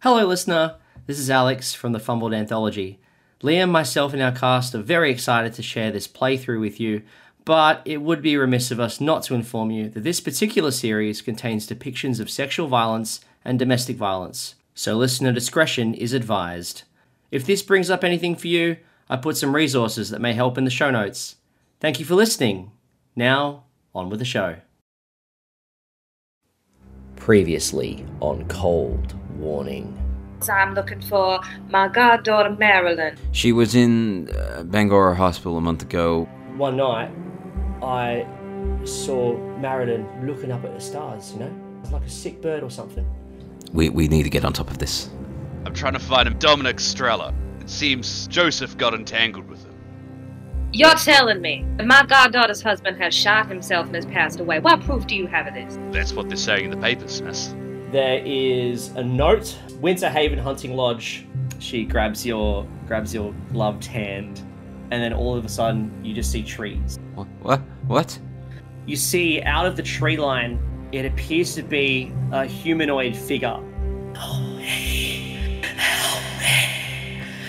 [0.00, 0.76] Hello, listener.
[1.06, 3.00] This is Alex from the Fumbled Anthology.
[3.42, 7.00] Liam, myself, and our cast are very excited to share this playthrough with you,
[7.46, 11.22] but it would be remiss of us not to inform you that this particular series
[11.22, 16.82] contains depictions of sexual violence and domestic violence, so listener discretion is advised.
[17.30, 18.76] If this brings up anything for you,
[19.08, 21.36] I put some resources that may help in the show notes.
[21.80, 22.70] Thank you for listening.
[23.16, 24.56] Now, on with the show.
[27.26, 30.00] Previously on Cold Warning.
[30.48, 33.18] I'm looking for my goddaughter Marilyn.
[33.32, 36.26] She was in uh, Bangor Hospital a month ago.
[36.56, 37.10] One night,
[37.82, 38.24] I
[38.84, 41.52] saw Marilyn looking up at the stars, you know?
[41.82, 43.04] It's like a sick bird or something.
[43.72, 45.10] We, we need to get on top of this.
[45.64, 47.34] I'm trying to find him Dominic Strella.
[47.60, 49.65] It seems Joseph got entangled with him.
[50.76, 54.58] You're telling me that my goddaughter's husband has shot himself and has passed away.
[54.60, 55.78] What proof do you have of this?
[55.90, 57.54] That's what they're saying in the papers, miss.
[57.92, 59.58] There is a note.
[59.80, 61.26] Winter Haven Hunting Lodge.
[61.60, 64.42] She grabs your grabs your gloved hand,
[64.90, 66.98] and then all of a sudden you just see trees.
[67.14, 67.26] What?
[67.40, 67.60] What?
[67.86, 68.18] What?
[68.84, 70.60] You see out of the tree line,
[70.92, 73.58] it appears to be a humanoid figure.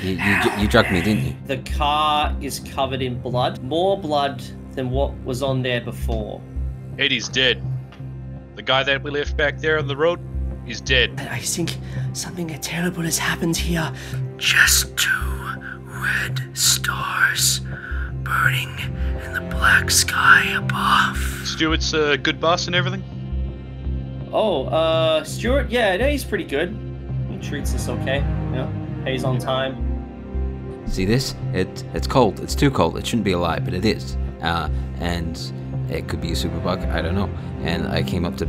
[0.01, 1.35] You, you, you drugged me, didn't you?
[1.45, 6.41] The car is covered in blood, more blood than what was on there before.
[6.99, 7.63] Eddie's dead.
[8.55, 10.19] The guy that we left back there on the road,
[10.67, 11.19] is dead.
[11.31, 11.77] I think
[12.13, 13.91] something terrible has happened here.
[14.37, 15.09] Just two
[15.83, 17.61] red stars
[18.23, 18.77] burning
[19.25, 21.17] in the black sky above.
[21.45, 23.03] Stuart's a good boss and everything.
[24.33, 26.77] Oh, uh, Stuart, yeah, no, he's pretty good.
[27.29, 29.86] He treats us okay, you know, pays on time.
[30.87, 31.35] See this?
[31.53, 32.39] It it's cold.
[32.39, 32.97] It's too cold.
[32.97, 34.17] It shouldn't be alive, but it is.
[34.41, 35.37] Uh, and
[35.89, 36.89] it could be a superbug.
[36.91, 37.29] I don't know.
[37.61, 38.45] And I came up to,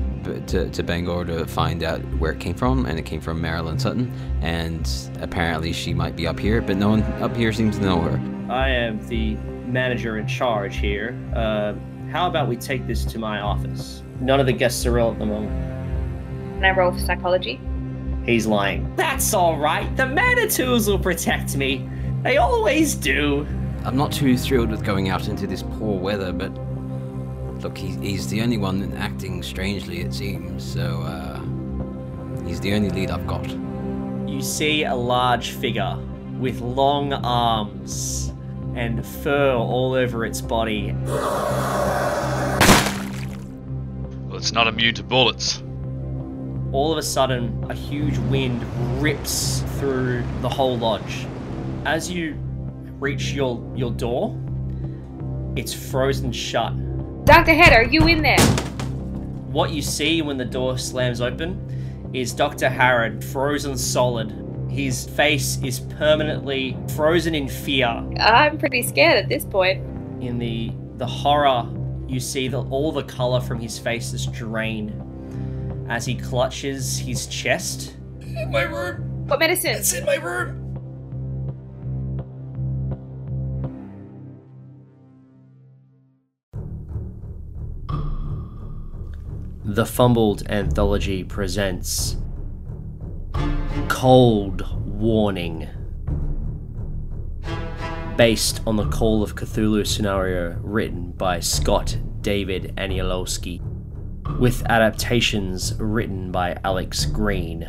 [0.47, 3.79] to to Bangor to find out where it came from, and it came from Marilyn
[3.79, 4.13] Sutton.
[4.41, 4.89] And
[5.21, 8.21] apparently she might be up here, but no one up here seems to know her.
[8.53, 9.35] I am the
[9.67, 11.19] manager in charge here.
[11.35, 11.75] Uh,
[12.11, 14.03] how about we take this to my office?
[14.21, 15.53] None of the guests are ill at the moment.
[16.55, 17.61] Can I roll for psychology?
[18.25, 18.95] He's lying.
[18.97, 19.95] That's all right.
[19.97, 21.89] The Manitous will protect me.
[22.29, 23.47] They always do.
[23.87, 26.53] I'm not too thrilled with going out into this poor weather, but
[27.63, 30.63] look, he, he's the only one acting strangely, it seems.
[30.63, 31.41] So uh,
[32.47, 33.49] he's the only lead I've got.
[34.29, 35.97] You see a large figure
[36.39, 38.31] with long arms
[38.75, 40.93] and fur all over its body.
[44.27, 45.63] Well, it's not immune to bullets.
[46.73, 48.63] All of a sudden, a huge wind
[49.01, 51.27] rips through the whole lodge.
[51.89, 52.35] As you
[53.01, 54.39] reach your, your door,
[55.57, 56.75] it's frozen shut.
[57.25, 57.55] Dr.
[57.55, 58.39] Head, are you in there?
[59.49, 62.69] What you see when the door slams open is Dr.
[62.69, 64.35] Harrod frozen solid.
[64.69, 67.87] His face is permanently frozen in fear.
[68.21, 69.83] I'm pretty scared at this point.
[70.23, 71.67] In the the horror,
[72.07, 74.93] you see that all the color from his face is drained
[75.89, 77.95] as he clutches his chest.
[78.21, 79.27] In my room.
[79.27, 79.77] What medicine?
[79.77, 80.68] It's in my room.
[89.71, 92.17] The Fumbled Anthology presents
[93.89, 95.69] Cold Warning.
[98.17, 103.61] Based on the Call of Cthulhu scenario written by Scott David Aniolowski,
[104.39, 107.69] with adaptations written by Alex Green,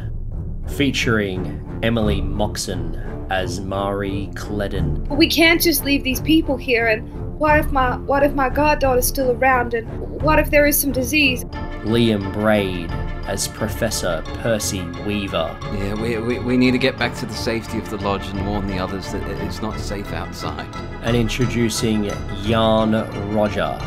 [0.69, 7.59] featuring Emily Moxon as Marie Cledden, We can't just leave these people here and what
[7.59, 9.87] if my what if my goddaughter's still around and
[10.21, 11.45] what if there is some disease?
[11.84, 12.91] Liam Braid
[13.28, 17.78] as Professor Percy Weaver, Yeah, we, we, we need to get back to the safety
[17.78, 20.67] of the lodge and warn the others that it's not safe outside.
[21.03, 22.09] and introducing
[22.44, 22.91] Jan
[23.34, 23.78] Roger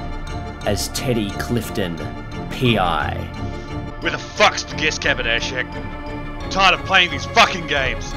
[0.67, 1.97] as Teddy Clifton,
[2.51, 3.15] PI.
[4.01, 5.67] Where the fuck's the guest cabin, Achak?
[5.73, 8.13] I'm tired of playing these fucking games.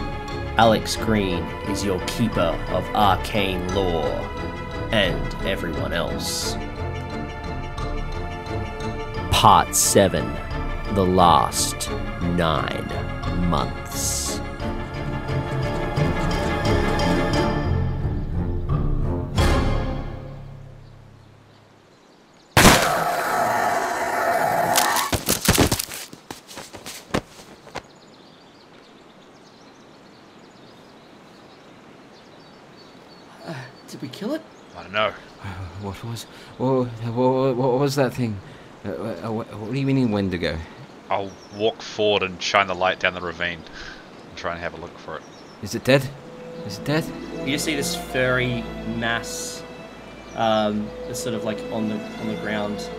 [0.57, 4.05] Alex Green is your keeper of arcane lore,
[4.91, 6.55] and everyone else.
[9.35, 10.25] Part 7
[10.93, 11.91] The Last
[12.21, 12.87] Nine
[13.49, 14.39] Months.
[33.45, 33.53] Uh,
[33.89, 34.41] did we kill it?
[34.77, 35.13] I don't know.
[35.43, 35.47] Uh,
[35.81, 36.23] what was
[36.57, 38.39] what, what, what was that thing?
[38.85, 40.57] Uh, uh, what, what do you mean Wendigo?
[41.09, 43.59] I'll walk forward and shine the light down the ravine.
[44.27, 45.23] And try and have a look for it.
[45.63, 46.07] Is it dead?
[46.65, 47.05] Is it dead?
[47.45, 48.63] You see this furry
[48.97, 49.63] mass,
[50.35, 52.89] um, that's sort of like on the on the ground,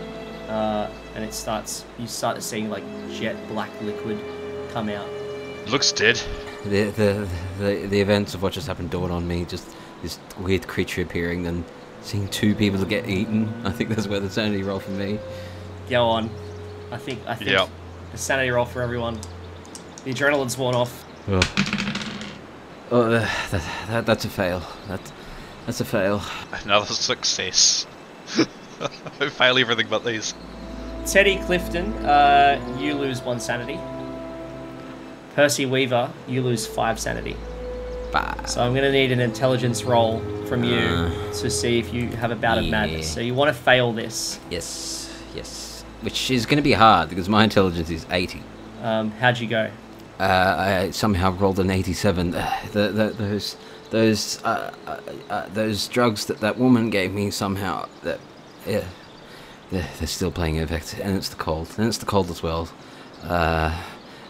[0.49, 1.85] uh, and it starts.
[1.99, 4.19] You start seeing like jet black liquid
[4.73, 5.09] come out.
[5.69, 6.21] Looks dead.
[6.65, 7.29] The, the
[7.59, 9.45] the the events of what just happened dawn on me.
[9.45, 9.69] Just
[10.03, 11.65] this weird creature appearing, then
[12.03, 13.53] seeing two people get eaten.
[13.65, 15.19] I think that's where the sanity roll for me.
[15.89, 16.31] Go on.
[16.91, 17.67] I think I think Yeah.
[18.13, 19.19] the sanity roll for everyone.
[20.05, 21.05] The adrenaline's worn off.
[21.29, 21.41] Oh,
[22.91, 24.63] oh that, that, that, that's a fail.
[24.89, 25.01] That
[25.67, 26.23] that's a fail.
[26.65, 27.87] Another success.
[29.21, 30.35] I fail everything but these.
[31.07, 33.79] Teddy Clifton, uh, you lose one sanity.
[35.35, 37.37] Percy Weaver, you lose five sanity.
[38.13, 38.45] Bah.
[38.47, 42.31] So I'm gonna need an intelligence roll from you Uh, to see if you have
[42.31, 43.13] a bout of madness.
[43.13, 44.39] So you want to fail this.
[44.51, 45.66] Yes, yes.
[46.03, 48.43] Which is going to be hard because my intelligence is 80.
[48.83, 49.71] Um, how'd you go?
[50.19, 50.23] Uh,
[50.59, 52.35] I somehow rolled an 87.
[52.35, 53.57] Uh, the, the, those
[53.91, 55.01] those uh, uh,
[55.31, 58.19] uh, those drugs that that woman gave me somehow that
[58.67, 58.85] yeah,
[59.71, 62.69] they're, they're still playing effect, and it's the cold, and it's the cold as well.
[63.23, 63.79] Uh,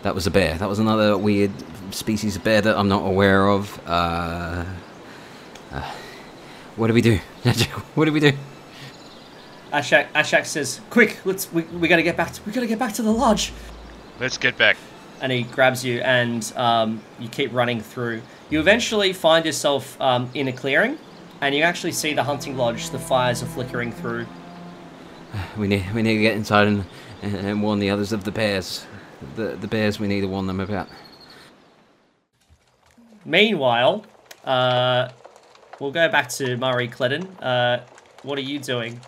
[0.02, 0.56] that was a bear.
[0.58, 1.52] That was another weird
[1.90, 3.80] species of bear that I'm not aware of.
[3.86, 4.64] Uh,
[5.72, 5.92] uh,
[6.76, 7.19] what do we do?
[7.94, 8.32] what do we do?
[9.72, 12.92] Achak, Achak says, "Quick, let's we, we gotta get back to we gotta get back
[12.94, 13.52] to the lodge."
[14.20, 14.76] Let's get back.
[15.20, 18.22] And he grabs you, and um, you keep running through.
[18.50, 20.98] You eventually find yourself um, in a clearing,
[21.40, 22.90] and you actually see the hunting lodge.
[22.90, 24.26] The fires are flickering through.
[25.58, 26.84] We need we need to get inside and,
[27.22, 28.86] and, and warn the others of the bears.
[29.34, 30.88] The the bears we need to warn them about.
[33.24, 34.04] Meanwhile,
[34.44, 35.08] uh,
[35.80, 37.28] we'll go back to Marie Cledden.
[37.42, 37.80] Uh,
[38.22, 39.00] what are you doing?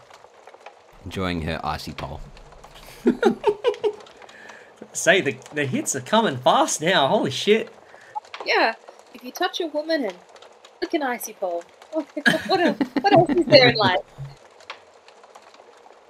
[1.08, 2.20] Enjoying her icy pole.
[4.92, 7.08] Say the the hits are coming fast now.
[7.08, 7.70] Holy shit!
[8.44, 8.74] Yeah,
[9.14, 10.12] if you touch a woman and
[10.82, 13.96] look an icy pole, what else, what else is there in life?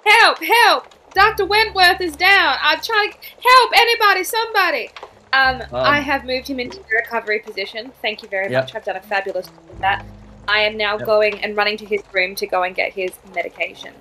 [0.05, 0.43] Help!
[0.43, 0.83] Help!
[1.13, 1.45] Dr.
[1.45, 2.57] Wentworth is down.
[2.61, 4.91] I'm trying to help anybody, somebody.
[5.31, 7.93] Um, I have moved him into the recovery position.
[8.01, 8.63] Thank you very Yep.
[8.65, 8.75] much.
[8.75, 10.03] I've done a fabulous job with that.
[10.49, 11.05] I am now Yep.
[11.05, 13.93] going and running to his room to go and get his medication.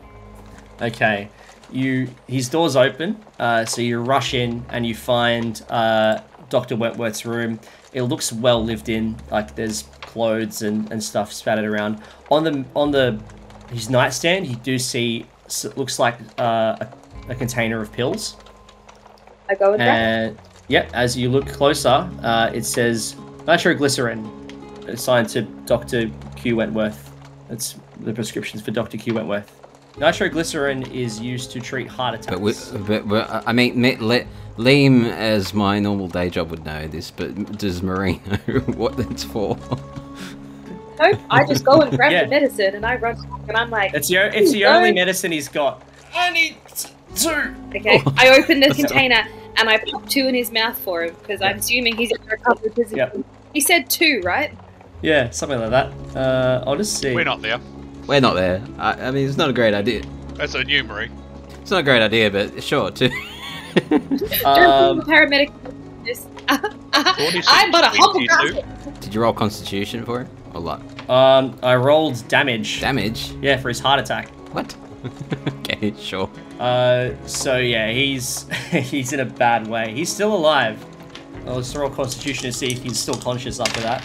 [0.80, 1.28] Okay,
[1.70, 7.26] you his door's open, uh, so you rush in and you find uh, Doctor Wentworth's
[7.26, 7.58] room.
[7.92, 9.16] It looks well lived in.
[9.30, 13.20] Like there's clothes and, and stuff spattered around on the on the
[13.70, 14.46] his nightstand.
[14.46, 15.26] You do see
[15.76, 16.88] looks like uh, a,
[17.30, 18.36] a container of pills.
[19.48, 20.38] I go and grab And
[20.68, 23.16] yep, as you look closer, uh, it says
[23.46, 24.24] nitroglycerin,
[24.86, 26.10] assigned to Dr.
[26.36, 27.10] Q Wentworth.
[27.48, 28.98] That's the prescriptions for Dr.
[28.98, 29.57] Q Wentworth.
[29.98, 32.26] Nitroglycerin is used to treat heart attacks.
[32.28, 32.52] But, we,
[32.86, 34.24] but, but I mean, me- Le-
[34.56, 37.10] Liam, as my normal day job, would know this.
[37.10, 39.56] But does Marie know what that's for?
[41.00, 42.24] Nope, I just go and grab Yeah.
[42.24, 45.30] the medicine and I run back and I'm like, it's your it's the only medicine
[45.30, 45.82] he's got.
[46.14, 46.56] I need
[47.14, 47.54] two.
[47.76, 48.02] okay.
[48.16, 49.24] I open the container
[49.56, 52.26] and I pop two in his mouth for him because I'm assuming he's in a
[52.26, 52.96] recovery position.
[52.98, 53.16] Yep.
[53.54, 54.52] He said two, right?
[55.02, 56.16] Yeah, something like that.
[56.16, 57.14] Uh, I'll just see.
[57.14, 57.60] We're not there.
[58.08, 58.64] We're not there.
[58.78, 60.02] I, I mean, it's not a great idea.
[60.34, 61.10] That's a new Marie.
[61.60, 62.90] It's not a great idea, but sure.
[62.90, 63.10] Too.
[64.44, 65.52] Um, paramedic.
[66.48, 68.64] I'm but a humble guy.
[69.00, 70.28] Did you roll Constitution for it?
[70.52, 70.80] Or luck?
[71.08, 72.80] um, I rolled damage.
[72.80, 73.32] Damage?
[73.40, 74.30] Yeah, for his heart attack.
[74.52, 74.74] What?
[75.60, 76.28] okay, sure.
[76.58, 79.92] Uh, so yeah, he's he's in a bad way.
[79.92, 80.84] He's still alive.
[81.46, 84.02] I'll just roll Constitution to see if he's still conscious after that.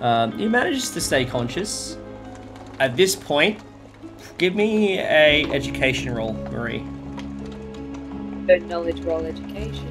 [0.00, 1.96] Um, he manages to stay conscious.
[2.78, 3.58] At this point,
[4.38, 6.84] give me a education roll, Marie.
[8.46, 9.88] Good knowledge roll education.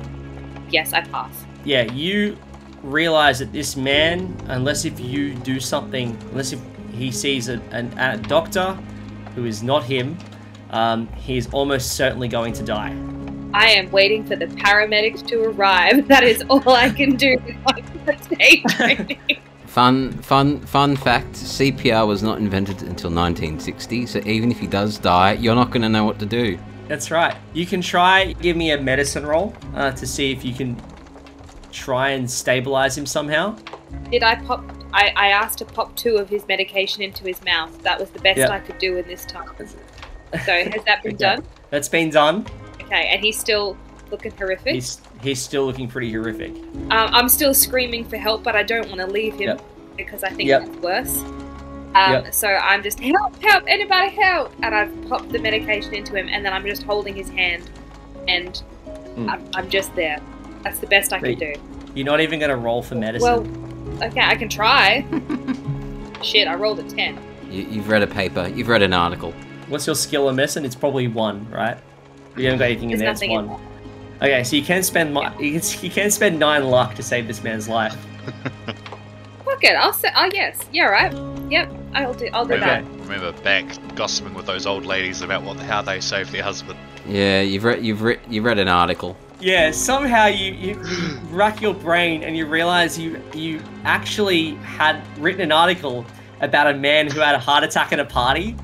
[0.69, 1.45] Yes, I pass.
[1.63, 2.37] Yeah, you
[2.83, 6.61] realize that this man, unless if you do something, unless if
[6.93, 8.73] he sees a, an, a doctor
[9.33, 10.17] who is not him,
[10.69, 12.95] um, is almost certainly going to die.
[13.53, 16.07] I am waiting for the paramedics to arrive.
[16.15, 19.41] That is all I can do with my first aid training.
[19.75, 24.05] Fun, fun, fun fact: CPR was not invented until 1960.
[24.05, 26.57] So even if he does die, you're not going to know what to do.
[26.87, 27.35] That's right.
[27.51, 30.81] You can try give me a medicine roll uh, to see if you can
[31.73, 33.57] try and stabilize him somehow.
[34.09, 34.63] Did I pop?
[34.93, 37.83] I, I asked to pop two of his medication into his mouth.
[37.83, 38.51] That was the best Yeah.
[38.51, 39.49] I could do in this time.
[40.45, 41.35] So has that been Okay.
[41.35, 41.45] done?
[41.69, 42.45] That's been done.
[42.81, 43.77] Okay, and he's still
[44.11, 44.73] looking horrific.
[44.75, 46.51] He's he's still looking pretty horrific.
[46.55, 49.61] Um, I'm still screaming for help, but I don't want to leave him Yep.
[49.97, 50.63] because I think Yep.
[50.67, 51.17] it's worse.
[51.95, 52.33] Um, Yep.
[52.33, 56.45] So I'm just help, help, anybody help, and I've popped the medication into him, and
[56.45, 57.69] then I'm just holding his hand,
[58.27, 58.61] and
[59.15, 59.29] Mm.
[59.29, 60.19] I'm, I'm just there.
[60.63, 61.53] That's the best I can do.
[61.93, 63.23] You're not even gonna roll for medicine.
[63.93, 65.05] Well, okay, I can try.
[66.21, 67.17] Shit, I rolled a 10.
[67.49, 68.47] You, you've read a paper.
[68.53, 69.31] You've read an article.
[69.69, 70.65] What's your skill in medicine?
[70.65, 71.77] It's probably one, right?
[72.35, 73.09] You haven't got anything in there.
[73.11, 73.61] It's nothing in one.
[74.21, 77.27] Okay, so you can spend mi- you can, you can spend nine luck to save
[77.27, 77.95] this man's life.
[79.43, 81.13] Fuck it, I'll say, oh yes, yeah, right.
[81.51, 82.61] Yep, I'll do, I'll do Okay.
[82.65, 82.83] that.
[83.07, 86.79] Remember back gossiping with those old ladies about what how they saved their husband.
[87.07, 89.15] Yeah, you've read you've read you've read an article.
[89.39, 95.01] Yeah, somehow you, you, you rack your brain and you realize you you actually had
[95.19, 96.05] written an article
[96.41, 98.55] about a man who had a heart attack at a party,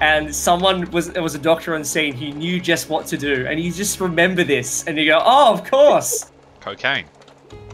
[0.00, 3.46] and someone was there was a doctor on scene He knew just what to do,
[3.46, 7.06] and you just remember this, and you go, oh, of course, Cocaine.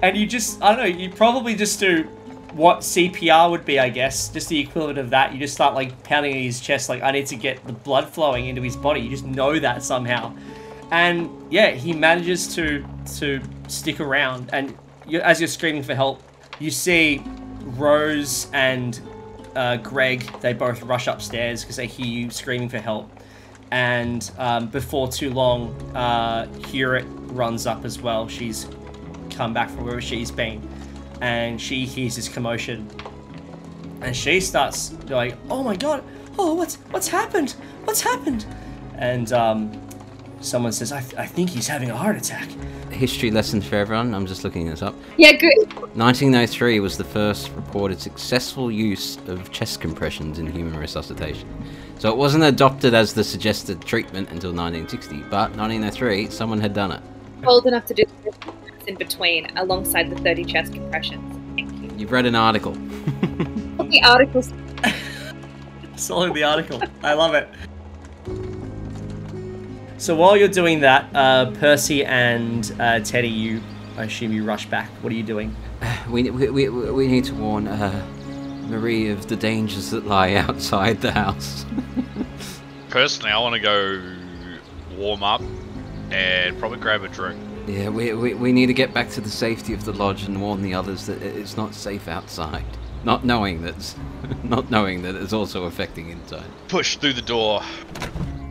[0.02, 2.04] and you just I don't know, you probably just do
[2.52, 5.32] what CPR would be, I guess, just the equivalent of that.
[5.32, 8.08] You just start like pounding in his chest, like I need to get the blood
[8.08, 9.00] flowing into his body.
[9.00, 10.34] You just know that somehow,
[10.90, 12.84] and yeah, he manages to
[13.16, 14.50] to stick around.
[14.52, 14.76] And
[15.08, 16.22] you, as you're screaming for help,
[16.60, 17.22] you see
[17.64, 19.00] Rose and
[19.54, 20.20] uh, Greg.
[20.40, 23.10] They both rush upstairs because they hear you screaming for help.
[23.70, 26.46] And um, before too long, uh,
[27.32, 28.28] runs up as well.
[28.28, 28.68] She's
[29.30, 30.60] come back from wherever she's been,
[31.20, 32.86] and she hears this commotion,
[34.02, 36.04] and she starts going, "Oh my god!
[36.38, 37.52] Oh, what's what's happened?
[37.84, 38.44] What's happened?"
[38.96, 39.72] And um,
[40.42, 42.48] someone says, I, th- "I think he's having a heart attack."
[42.90, 44.14] History lesson for everyone.
[44.14, 44.94] I'm just looking this up.
[45.16, 45.72] Yeah, good.
[45.96, 51.48] 1903 was the first reported successful use of chest compressions in human resuscitation.
[51.98, 56.92] So it wasn't adopted as the suggested treatment until 1960, but 1903 someone had done
[56.92, 57.00] it.
[57.46, 58.34] Old enough to do this
[58.86, 61.38] in between, alongside the 30 chest compressions.
[61.54, 61.90] Thank you.
[61.96, 62.72] You've read an article.
[62.72, 64.52] The articles.
[65.96, 66.82] Solid the article.
[67.02, 67.48] I love it.
[70.02, 73.62] So while you're doing that, uh, Percy and uh, Teddy, you,
[73.96, 74.90] I assume you rush back.
[75.00, 75.54] What are you doing?
[76.10, 78.04] We, we, we, we need to warn uh,
[78.66, 81.64] Marie of the dangers that lie outside the house.
[82.90, 84.02] Personally, I want to go
[84.96, 85.40] warm up
[86.10, 87.40] and probably grab a drink.
[87.68, 90.42] yeah, we, we, we need to get back to the safety of the lodge and
[90.42, 92.64] warn the others that it's not safe outside.
[93.04, 93.94] Not knowing that,
[94.42, 96.50] not knowing that it's also affecting inside.
[96.66, 97.62] Push through the door.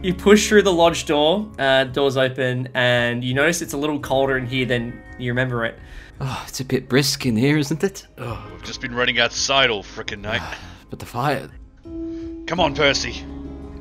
[0.04, 1.48] You push through the lodge door.
[1.60, 5.64] Uh, doors open, and you notice it's a little colder in here than you remember
[5.66, 5.78] it.
[6.20, 8.08] Oh, it's a bit brisk in here, isn't it?
[8.18, 10.42] Oh, We've just been running outside all frickin' night.
[10.90, 11.50] but the fire.
[11.84, 13.24] Come on, Percy.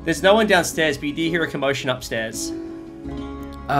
[0.05, 2.51] There's no one downstairs, but you do hear a commotion upstairs.
[3.67, 3.71] Uh,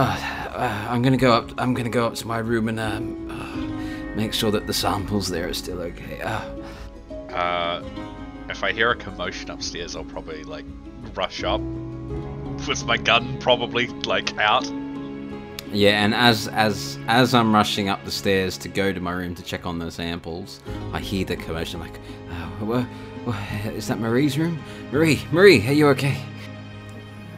[0.54, 1.50] uh, I'm gonna go up.
[1.58, 5.28] I'm gonna go up to my room and um, uh, make sure that the samples
[5.28, 6.20] there are still okay.
[6.20, 6.40] Uh,
[7.32, 7.82] Uh,
[8.48, 10.64] if I hear a commotion upstairs, I'll probably like
[11.14, 11.60] rush up
[12.68, 14.64] with my gun, probably like out.
[15.72, 19.34] yeah, and as as as I'm rushing up the stairs to go to my room
[19.36, 20.60] to check on the samples,
[20.92, 21.80] I hear the commotion.
[21.80, 22.00] I'm like,
[22.30, 22.86] uh, wha-
[23.26, 24.62] wha- is that Marie's room?
[24.92, 26.18] Marie, Marie, are you okay?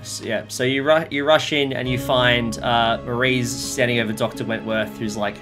[0.03, 4.13] So, yeah, so you ru- you rush in and you find uh, Marie's standing over
[4.13, 5.37] Doctor Wentworth, who's like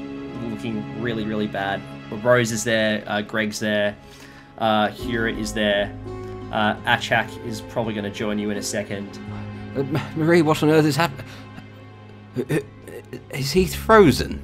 [0.45, 1.81] looking really really bad.
[2.23, 3.97] Rose is there, uh, Greg's there,
[4.59, 5.93] uh, Hewitt is there.
[6.53, 9.19] Uh, Achak is probably going to join you in a second.
[9.77, 9.83] Uh,
[10.17, 11.25] Marie, what on earth is happening?
[13.31, 14.43] Is he frozen?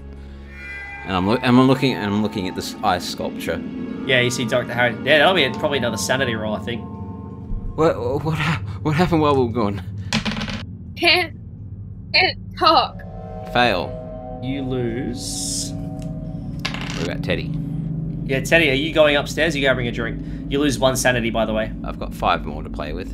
[1.05, 3.63] And I'm, loo- I'm looking and I'm looking at this ice sculpture.
[4.07, 4.95] Yeah, you see Doctor Harry.
[5.05, 6.83] Yeah, that'll be probably another sanity roll, I think.
[7.77, 9.83] What what ha- what happened while we were gone?
[10.97, 11.37] Can't,
[12.13, 12.99] can't talk.
[13.53, 13.95] Fail.
[14.43, 15.71] You lose.
[16.97, 17.53] What about Teddy?
[18.25, 19.55] Yeah, Teddy, are you going upstairs?
[19.55, 20.21] Are you grabbing a drink?
[20.51, 21.73] You lose one sanity, by the way.
[21.85, 23.09] I've got five more to play with.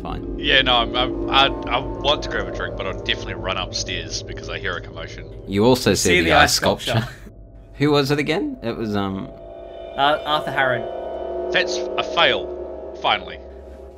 [0.00, 0.38] That's fine.
[0.38, 3.56] Yeah, no, I'm, I'm, I, I want to grab a drink, but I'll definitely run
[3.56, 5.30] upstairs because I hear a commotion.
[5.46, 7.06] You also see, see the, ice sculpture.
[7.74, 8.58] Who was it again?
[8.62, 9.28] It was um.
[9.96, 11.52] Uh, Arthur Harrod.
[11.52, 12.96] That's a fail.
[13.02, 13.38] Finally.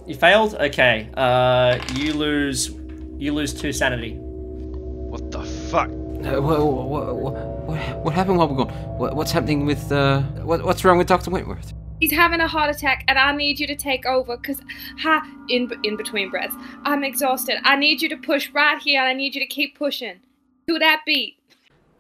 [0.06, 0.54] You failed.
[0.54, 1.09] Okay.
[1.14, 2.71] Uh, you lose.
[3.18, 4.16] You lose two sanity.
[4.16, 5.90] What the fuck?
[5.90, 8.75] Uh, what, what, what, what happened while we're gone?
[8.99, 10.23] What, what's happening with uh?
[10.42, 11.73] What, what's wrong with Doctor Wentworth?
[12.12, 14.37] Having a heart attack, and I need you to take over.
[14.37, 14.61] Cause,
[14.99, 16.54] ha, in in between breaths,
[16.85, 17.59] I'm exhausted.
[17.64, 20.21] I need you to push right here, and I need you to keep pushing.
[20.66, 21.37] Do that beat.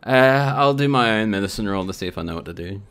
[0.04, 2.82] Uh, I'll do my own medicine roll to see if I know what to do.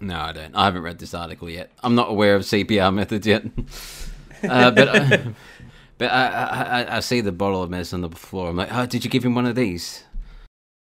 [0.00, 0.54] No, I don't.
[0.56, 1.70] I haven't read this article yet.
[1.82, 3.44] I'm not aware of CPR methods yet.
[4.42, 5.18] uh, but uh,
[5.98, 8.50] but I, I, I, I see the bottle of medicine on the floor.
[8.50, 10.02] I'm like, oh, did you give him one of these?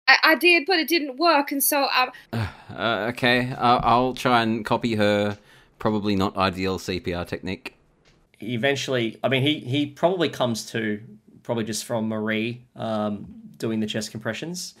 [0.07, 2.09] I, I did, but it didn't work, and so I.
[2.75, 5.37] Uh, okay, I'll, I'll try and copy her
[5.79, 7.77] probably not ideal CPR technique.
[8.41, 11.01] Eventually, I mean, he he probably comes to
[11.43, 14.73] probably just from Marie um, doing the chest compressions.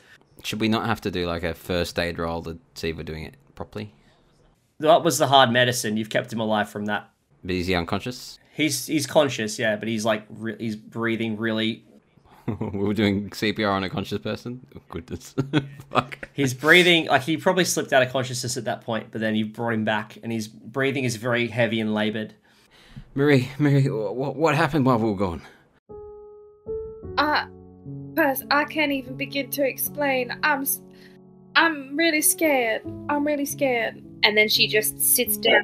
[0.43, 3.03] Should we not have to do like a first aid roll to see if we're
[3.03, 3.93] doing it properly?
[4.79, 5.95] That was the hard medicine.
[5.95, 7.09] You've kept him alive from that.
[7.43, 8.39] But is he unconscious?
[8.51, 11.85] He's he's conscious, yeah, but he's like re- he's breathing really.
[12.59, 14.65] we were doing CPR on a conscious person.
[14.75, 15.35] Oh, goodness,
[15.91, 16.29] fuck.
[16.33, 19.47] He's breathing like he probably slipped out of consciousness at that point, but then you
[19.47, 22.33] brought him back, and his breathing is very heavy and labored.
[23.13, 25.41] Marie, Marie, what, what happened while we were gone?
[27.17, 27.45] Uh,
[28.15, 30.37] Perth, I can't even begin to explain.
[30.43, 30.81] I'm, s-
[31.55, 32.81] I'm really scared.
[33.09, 34.03] I'm really scared.
[34.23, 35.63] And then she just sits down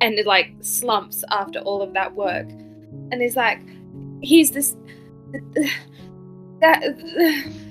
[0.00, 2.48] and like slumps after all of that work,
[3.10, 3.60] and is like,
[4.20, 4.76] he's this,
[6.62, 6.82] that,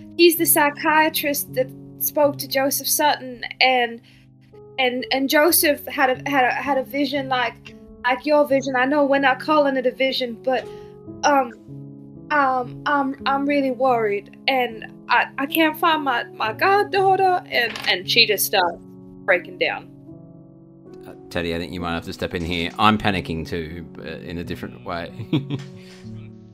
[0.18, 1.70] he's the psychiatrist that
[2.00, 4.02] spoke to Joseph Sutton, and
[4.78, 8.76] and and Joseph had a had a had a vision like like your vision.
[8.76, 10.68] I know we're not calling it a vision, but
[11.24, 11.54] um
[12.32, 18.10] um I'm I'm really worried and I, I can't find my, my goddaughter and, and
[18.10, 18.78] she just starts
[19.26, 19.90] breaking down.
[21.06, 22.72] Uh, Teddy, I think you might have to step in here.
[22.80, 25.12] I'm panicking too, but in a different way.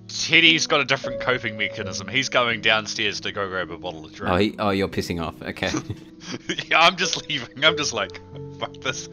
[0.08, 2.08] Teddy's got a different coping mechanism.
[2.08, 4.34] He's going downstairs to go grab a bottle of drink.
[4.34, 5.42] oh, he, oh, you're pissing off.
[5.42, 5.70] Okay.
[6.68, 7.64] yeah, I'm just leaving.
[7.64, 8.22] I'm just like,
[8.60, 9.10] fuck this.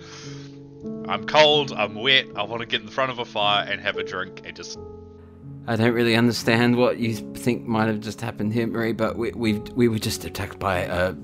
[1.09, 1.73] I'm cold.
[1.73, 2.27] I'm wet.
[2.37, 4.79] I want to get in front of a fire and have a drink and just.
[5.67, 9.33] I don't really understand what you think might have just happened here, Marie, but we
[9.33, 11.15] we we were just attacked by a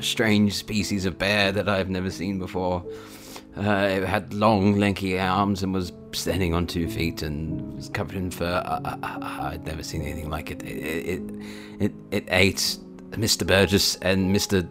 [0.00, 2.84] strange species of bear that I've never seen before.
[3.56, 8.16] Uh, it had long, lanky arms and was standing on two feet and was covered
[8.16, 8.62] in fur.
[8.64, 10.62] I, I, I'd never seen anything like it.
[10.62, 11.22] It it
[11.80, 12.78] it, it ate
[13.10, 13.46] Mr.
[13.46, 14.68] Burgess and Mr.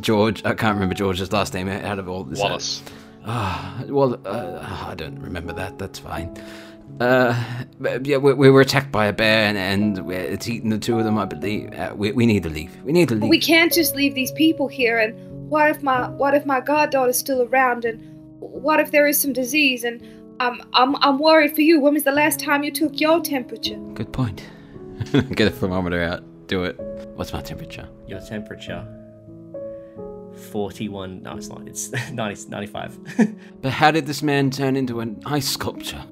[0.00, 0.44] George.
[0.44, 2.40] I can't remember George's last name out of all this.
[2.40, 2.82] Wallace.
[3.26, 5.78] Ah, well, uh, I don't remember that.
[5.78, 6.36] That's fine.
[7.00, 7.34] Uh,
[8.02, 9.58] yeah, we, we were attacked by a bear, and,
[9.98, 11.18] and it's eaten the two of them.
[11.18, 11.72] I believe.
[11.72, 12.74] Uh, we, we need to leave.
[12.82, 13.30] We need to But leave.
[13.30, 15.14] we can't just leave these people here and
[15.54, 18.02] what if my what if my goddaughter's still around and
[18.40, 20.02] what if there is some disease and
[20.40, 21.78] I'm I'm I'm worried for you.
[21.78, 23.76] When was the last time you took your temperature?
[23.94, 24.44] Good point.
[25.12, 26.24] Get a thermometer out.
[26.48, 26.76] Do it.
[27.14, 27.88] What's my temperature?
[28.08, 28.84] Your temperature.
[30.50, 31.22] 41.
[31.22, 31.68] No, it's not.
[31.68, 32.98] It's 90, 95.
[33.62, 36.04] But how did this man turn into an ice sculpture?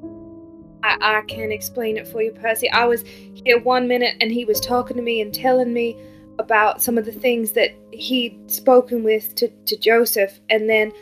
[0.85, 2.71] I, I can't explain it for you, Percy.
[2.71, 3.03] I was
[3.45, 5.97] here one minute and he was talking to me and telling me
[6.39, 10.93] about some of the things that he'd spoken with to, to Joseph, and then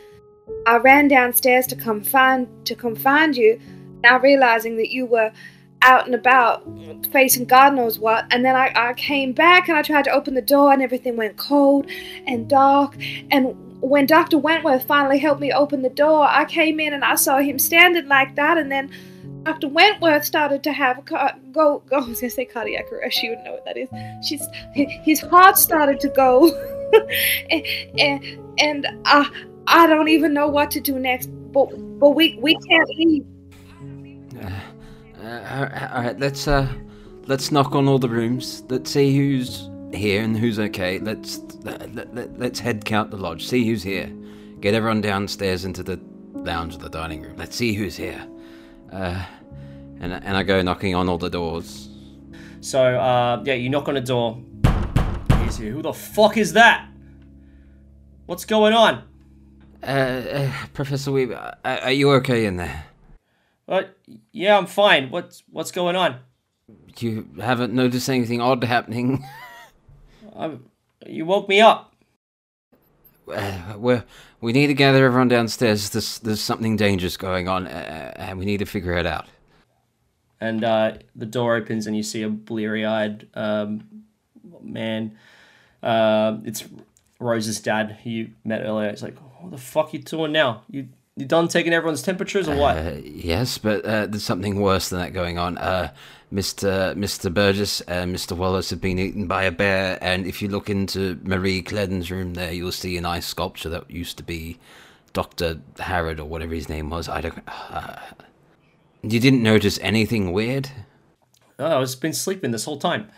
[0.67, 3.59] I ran downstairs to come find to come find you,
[4.03, 5.31] now realizing that you were
[5.81, 6.63] out and about
[7.11, 10.33] facing God knows what, and then I, I came back and I tried to open
[10.33, 11.87] the door and everything went cold
[12.27, 12.95] and dark.
[13.31, 14.37] And when Dr.
[14.37, 18.07] Wentworth finally helped me open the door, I came in and I saw him standing
[18.07, 18.57] like that.
[18.57, 18.91] And then
[19.43, 19.69] Dr.
[19.69, 21.97] Wentworth started to have car- go go.
[22.05, 23.21] I was gonna say cardiac arrest.
[23.23, 23.89] You would know what that is.
[24.25, 26.49] She's his heart started to go,
[27.49, 27.65] and
[27.97, 29.29] and, and I
[29.67, 31.27] I don't even know what to do next.
[31.51, 31.67] But
[31.99, 33.25] but we we can't leave.
[35.23, 36.71] Uh, uh, all right, let's uh,
[37.27, 38.63] let's knock on all the rooms.
[38.69, 40.99] Let's see who's here and who's okay.
[40.99, 43.47] Let's let, let, let, let's head count the lodge.
[43.47, 44.11] See who's here.
[44.61, 45.99] Get everyone downstairs into the
[46.33, 47.35] lounge or the dining room.
[47.37, 48.25] Let's see who's here.
[48.91, 49.25] Uh,
[49.99, 51.89] and and I go knocking on all the doors.
[52.59, 54.41] so, uh, yeah, you knock on a door.
[55.43, 55.71] He's here.
[55.71, 56.87] Who the fuck is that?
[58.25, 59.03] What's going on?
[59.83, 62.85] Uh, uh Professor Weaver, uh, are you okay in there?
[63.67, 63.83] Uh,
[64.31, 65.09] yeah, I'm fine.
[65.09, 66.19] What's what's going on?
[66.99, 69.25] You haven't noticed anything odd happening?
[70.33, 70.65] Um,
[71.05, 71.90] you woke me up.
[73.31, 74.01] Uh, we
[74.41, 75.89] we need to gather everyone downstairs.
[75.91, 79.25] There's there's something dangerous going on, uh, and we need to figure it out.
[80.41, 83.83] and uh, the door opens and you see a bleary-eyed um,
[84.61, 85.17] man.
[85.83, 86.65] Uh, it's
[87.19, 88.89] Rose's dad, who you met earlier.
[88.89, 90.63] It's like, what the fuck are you doing now?
[90.69, 92.77] You you done taking everyone's temperatures or what?
[92.77, 95.57] Uh, yes, but uh, there's something worse than that going on.
[96.33, 96.95] Mr.
[96.95, 97.33] Mr.
[97.33, 98.35] Burgess and Mr.
[98.37, 102.35] Wallace have been eaten by a bear, and if you look into Marie Cledden's room
[102.35, 104.57] there, you'll see an ice sculpture that used to be
[105.13, 107.09] Doctor Harrod or whatever his name was.
[107.09, 107.43] I don't.
[107.47, 107.97] Uh,
[109.03, 110.69] you didn't notice anything weird?
[111.61, 113.09] oh, I've been sleeping this whole time.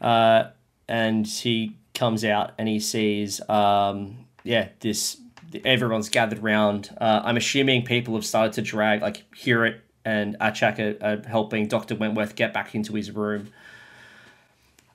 [0.00, 0.50] Uh,
[0.88, 5.18] and he comes out and he sees, um, yeah, this.
[5.64, 6.94] Everyone's gathered round.
[7.00, 11.66] Uh, I'm assuming people have started to drag, like, Hewitt, and Achak are, are helping
[11.66, 11.96] Dr.
[11.96, 13.48] Wentworth get back into his room.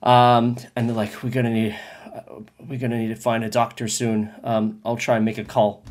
[0.02, 1.78] Um, and they're like, we're gonna need,
[2.12, 4.32] uh, we're gonna need to find a doctor soon.
[4.42, 5.84] Um, I'll try and make a call.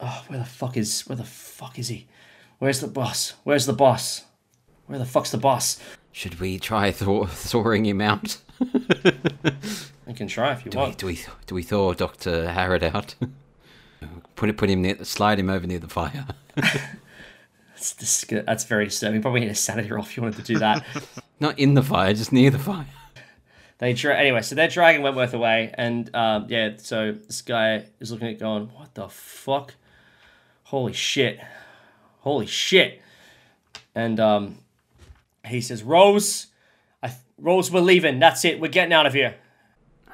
[0.00, 2.06] Oh, where the fuck is, where the fuck is he?
[2.58, 3.34] Where's the boss?
[3.44, 4.24] Where's the boss?
[4.86, 5.80] Where the fuck's the boss?
[6.10, 8.38] should we try thawing him out?
[10.08, 10.96] You can try if you do we want.
[10.96, 13.14] do we do we thaw Doctor Harrod out?
[14.36, 16.24] put it put him near slide him over near the fire.
[17.78, 19.22] That's, disg- that's very disturbing.
[19.22, 20.84] Probably need a sanity roll if you wanted to do that.
[21.40, 22.86] Not in the fire, just near the fire.
[23.78, 28.10] They dra- anyway, so they're dragging Wentworth away, and um, yeah, so this guy is
[28.10, 29.74] looking at, going, "What the fuck?
[30.64, 31.38] Holy shit!
[32.18, 33.00] Holy shit!"
[33.94, 34.58] And um,
[35.46, 36.48] he says, "Rose,
[37.00, 38.18] I th- Rose, we're leaving.
[38.18, 38.60] That's it.
[38.60, 39.36] We're getting out of here."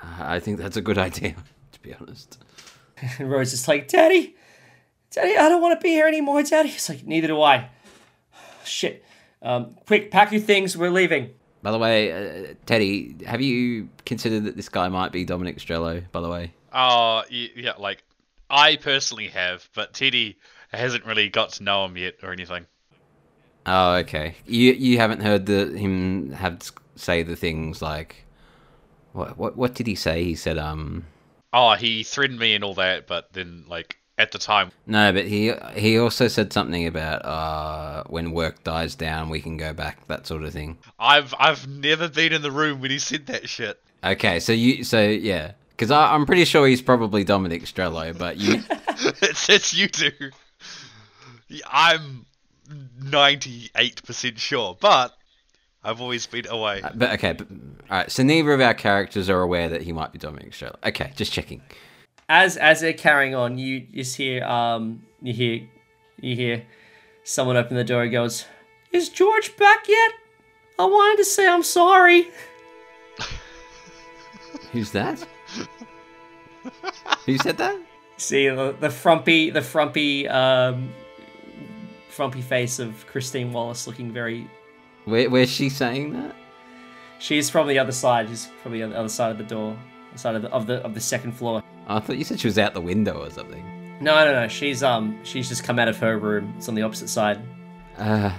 [0.02, 1.34] I think that's a good idea,
[1.72, 2.38] to be honest.
[3.18, 4.36] And Rose is like, "Daddy,
[5.14, 7.70] Daddy, I don't want to be here anymore, Daddy." It's like, "Neither do I."
[8.64, 9.04] Shit.
[9.42, 10.76] Um, quick, pack your things.
[10.76, 11.30] We're leaving.
[11.62, 12.12] By the way,
[12.50, 16.02] uh, Teddy, have you considered that this guy might be Dominic Strello?
[16.12, 18.02] By the way, Oh, y- yeah, like
[18.50, 20.38] I personally have, but Teddy
[20.72, 22.66] hasn't really got to know him yet or anything.
[23.66, 24.34] oh, okay.
[24.46, 26.60] You you haven't heard the him have
[26.96, 28.24] say the things like,
[29.12, 30.24] what what what did he say?
[30.24, 31.04] He said, um,
[31.52, 35.26] Oh, he threatened me and all that, but then like at the time, no, but
[35.26, 40.06] he he also said something about uh when work dies down, we can go back,
[40.08, 40.78] that sort of thing.
[40.98, 43.80] I've I've never been in the room when he said that shit.
[44.04, 48.62] Okay, so you so yeah, because I'm pretty sure he's probably Dominic Strello, but you
[49.22, 50.12] it's, it's you two.
[51.66, 52.26] I'm
[53.02, 55.16] ninety eight percent sure, but
[55.82, 56.82] I've always been away.
[56.94, 58.10] but okay, but, all right.
[58.10, 60.76] So neither of our characters are aware that he might be Dominic Strello.
[60.84, 61.62] Okay, just checking.
[62.28, 65.68] As as they're carrying on, you just hear um you hear
[66.20, 66.64] you hear
[67.22, 68.46] someone open the door and goes,
[68.92, 70.12] "Is George back yet?
[70.78, 72.28] I wanted to say I'm sorry."
[74.72, 75.24] Who's that?
[77.26, 77.78] Who said that?
[78.16, 80.92] See the, the frumpy the frumpy um
[82.08, 84.48] frumpy face of Christine Wallace looking very.
[85.04, 86.34] Where, where's she saying that?
[87.18, 88.28] She's from the other side.
[88.28, 89.76] She's from the other side of the door,
[90.14, 91.62] side of the of the of the second floor.
[91.86, 93.64] I thought you said she was out the window or something.
[94.00, 94.48] No, no, no.
[94.48, 96.54] She's um she's just come out of her room.
[96.56, 97.40] It's on the opposite side.
[97.98, 98.32] Uh,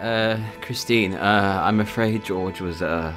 [0.00, 3.12] uh, Christine, uh, I'm afraid George was, uh,